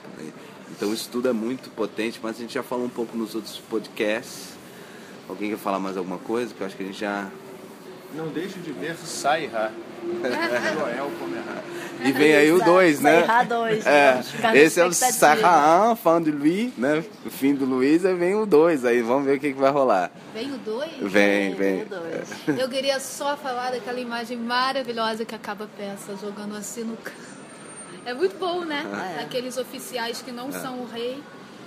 Então 0.71 0.93
isso 0.93 1.09
tudo 1.11 1.29
é 1.29 1.33
muito 1.33 1.71
potente, 1.71 2.19
mas 2.23 2.37
a 2.37 2.41
gente 2.41 2.55
já 2.55 2.63
falou 2.63 2.87
um 2.87 2.91
pouco 2.91 3.17
nos 3.17 3.35
outros 3.35 3.59
podcasts. 3.59 4.51
Alguém 5.29 5.51
quer 5.51 5.59
falar 5.59 5.79
mais 5.79 5.97
alguma 5.97 6.19
coisa? 6.19 6.49
Porque 6.51 6.63
eu 6.63 6.67
acho 6.67 6.77
que 6.77 6.83
a 6.83 6.87
gente 6.87 6.99
já 6.99 7.31
Não 8.15 8.29
deixe 8.29 8.59
de 8.59 8.73
ver 8.73 8.97
Sairá. 8.97 9.71
Joel 10.75 11.11
Pomerá. 11.19 11.63
E 12.05 12.11
vem 12.11 12.35
aí 12.35 12.51
o 12.51 12.59
2, 12.63 13.01
né? 13.01 13.25
Dois, 13.49 13.87
É, 13.87 14.21
na 14.43 14.57
esse 14.57 14.81
é 14.81 14.85
o 14.85 14.89
expectativa. 14.89 15.41
Sarra 15.43 15.93
1, 15.93 15.97
fã 15.97 16.21
de 16.21 16.33
Luiz, 16.33 16.77
né? 16.77 17.05
O 17.25 17.31
fim 17.31 17.55
do 17.55 17.65
Luiz, 17.65 18.05
aí 18.05 18.15
vem 18.15 18.35
o 18.35 18.45
2, 18.45 18.85
aí 18.85 19.01
vamos 19.03 19.25
ver 19.25 19.37
o 19.37 19.41
que, 19.41 19.53
que 19.53 19.59
vai 19.61 19.71
rolar. 19.71 20.11
Vem 20.35 20.53
o 20.53 20.59
dois? 20.59 20.91
Vem, 21.01 21.55
vem. 21.55 21.83
o 21.83 21.87
dois. 21.87 22.59
Eu 22.59 22.69
queria 22.69 22.99
só 22.99 23.37
falar 23.37 23.71
daquela 23.71 24.01
imagem 24.01 24.37
maravilhosa 24.37 25.25
que 25.25 25.35
acaba 25.35 25.65
a 25.65 25.69
peça 25.69 26.17
jogando 26.21 26.57
assim 26.57 26.83
no. 26.83 26.99
É 28.05 28.13
muito 28.13 28.37
bom, 28.37 28.65
né? 28.65 28.85
Ah, 28.93 29.21
é. 29.21 29.23
Aqueles 29.23 29.57
oficiais 29.57 30.21
que 30.23 30.33
não 30.33 30.51
são 30.51 30.81
o 30.81 30.87
rei 30.87 31.23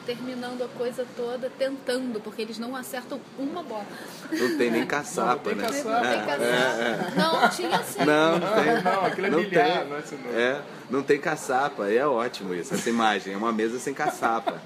terminando 0.05 0.63
a 0.63 0.67
coisa 0.67 1.05
toda, 1.15 1.49
tentando, 1.57 2.19
porque 2.21 2.41
eles 2.41 2.57
não 2.57 2.75
acertam 2.75 3.19
uma 3.37 3.63
bola. 3.63 3.85
Não 4.31 4.57
tem 4.57 4.71
nem 4.71 4.85
caçapa, 4.85 5.49
Não, 5.49 5.55
né? 5.55 5.63
não 5.63 5.71
tem 5.71 5.81
caçapa. 5.83 6.07
Tem 6.07 6.25
caçapa. 6.25 7.11
Não, 7.15 7.49
tinha 7.49 7.83
sim. 7.83 8.05
Não, 8.05 8.39
não 8.39 8.63
tem. 8.63 8.83
Não, 8.83 9.05
aquilo 9.05 9.27
é 9.27 9.29
Não 9.29 9.39
bilhar, 9.43 9.79
tem. 9.79 9.89
não 9.89 9.97
é 9.97 10.01
sinuca. 10.01 10.29
É, 10.29 10.61
não 10.89 11.03
tem 11.03 11.19
caçapa. 11.19 11.89
É 11.89 12.05
ótimo 12.05 12.53
isso, 12.53 12.73
essa 12.73 12.89
imagem. 12.89 13.33
É 13.33 13.37
uma 13.37 13.51
mesa 13.51 13.79
sem 13.79 13.93
caçapa. 13.93 14.61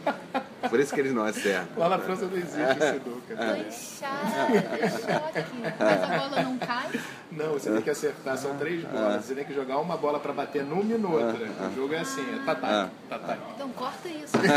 Por 0.69 0.79
isso 0.79 0.93
que 0.93 0.99
eles 0.99 1.13
não 1.13 1.23
acertam. 1.23 1.67
Lá 1.77 1.89
na 1.89 1.99
França 1.99 2.25
não 2.25 2.38
existe. 2.38 2.99
Tô 3.03 3.19
inchada, 3.55 4.60
de 4.60 4.89
choque. 4.89 5.45
Mas 5.79 6.03
a 6.03 6.08
bola 6.17 6.41
não 6.43 6.58
cai? 6.58 6.89
Não, 7.32 7.53
você 7.53 7.71
tem 7.71 7.82
que 7.82 7.89
acertar, 7.89 8.38
são 8.38 8.55
três 8.58 8.84
bolas. 8.84 9.25
Você 9.25 9.36
tem 9.36 9.45
que 9.45 9.53
jogar 9.53 9.77
uma 9.79 9.97
bola 9.97 10.19
pra 10.19 10.34
bater 10.34 10.63
numa 10.63 10.93
e 10.93 10.97
noutra. 10.97 11.47
O 11.71 11.75
jogo 11.75 11.93
é 11.93 11.99
assim, 11.99 12.25
é 12.36 12.45
tatá, 12.45 12.89
tatá. 13.10 13.38
Então 13.55 13.69
corta 13.69 14.08
isso. 14.08 14.34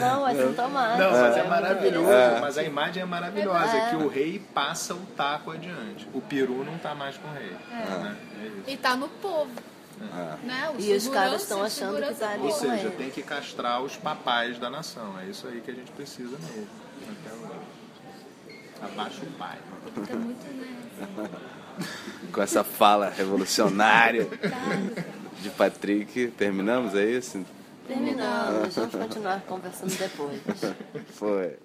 Não, 0.00 0.24
um 0.48 0.54
tomate. 0.54 0.98
Não, 0.98 1.10
mas 1.12 1.36
é 1.36 1.42
maravilhoso, 1.44 2.40
mas 2.40 2.58
a 2.58 2.62
imagem 2.62 3.02
é 3.02 3.06
maravilhosa, 3.06 3.76
É. 3.76 3.90
que 3.90 3.96
o 3.96 4.08
rei 4.08 4.40
passa 4.54 4.94
o 4.94 5.00
taco 5.16 5.50
adiante. 5.50 6.08
O 6.12 6.20
peru 6.20 6.64
não 6.64 6.78
tá 6.78 6.94
mais 6.94 7.16
com 7.16 7.28
o 7.28 7.32
rei. 7.32 7.50
né? 7.70 8.16
É 8.42 8.46
isso. 8.46 8.62
E 8.68 8.76
tá 8.76 8.96
no 8.96 9.08
povo. 9.08 9.50
Né? 10.42 10.70
O 10.76 10.80
E 10.80 10.92
os 10.94 11.08
caras 11.08 11.42
estão 11.42 11.62
achando 11.62 11.96
que 11.96 12.04
segurança 12.04 12.26
tá 12.26 12.30
ali 12.32 12.42
Ou 12.42 12.48
com 12.50 12.58
seja, 12.58 12.74
ele. 12.86 12.96
tem 12.96 13.10
que 13.10 13.22
castrar 13.22 13.82
os 13.82 13.96
papais 13.96 14.58
da 14.58 14.68
nação. 14.68 15.18
É 15.20 15.26
isso 15.26 15.46
aí 15.46 15.60
que 15.60 15.70
a 15.70 15.74
gente 15.74 15.90
precisa 15.92 16.36
mesmo. 16.38 16.66
Abaixa 18.82 19.22
o 19.22 19.26
pai. 19.38 19.58
Tá 20.06 20.16
muito, 20.16 20.44
né? 20.54 21.30
Com 22.32 22.42
essa 22.42 22.62
fala 22.62 23.08
revolucionária 23.10 24.28
de 25.40 25.50
Patrick, 25.50 26.28
terminamos, 26.36 26.94
é 26.94 27.04
isso? 27.04 27.44
Terminamos, 27.86 28.74
vamos 28.74 28.94
continuar 28.94 29.40
conversando 29.42 29.94
depois. 29.96 30.40
Foi. 31.14 31.56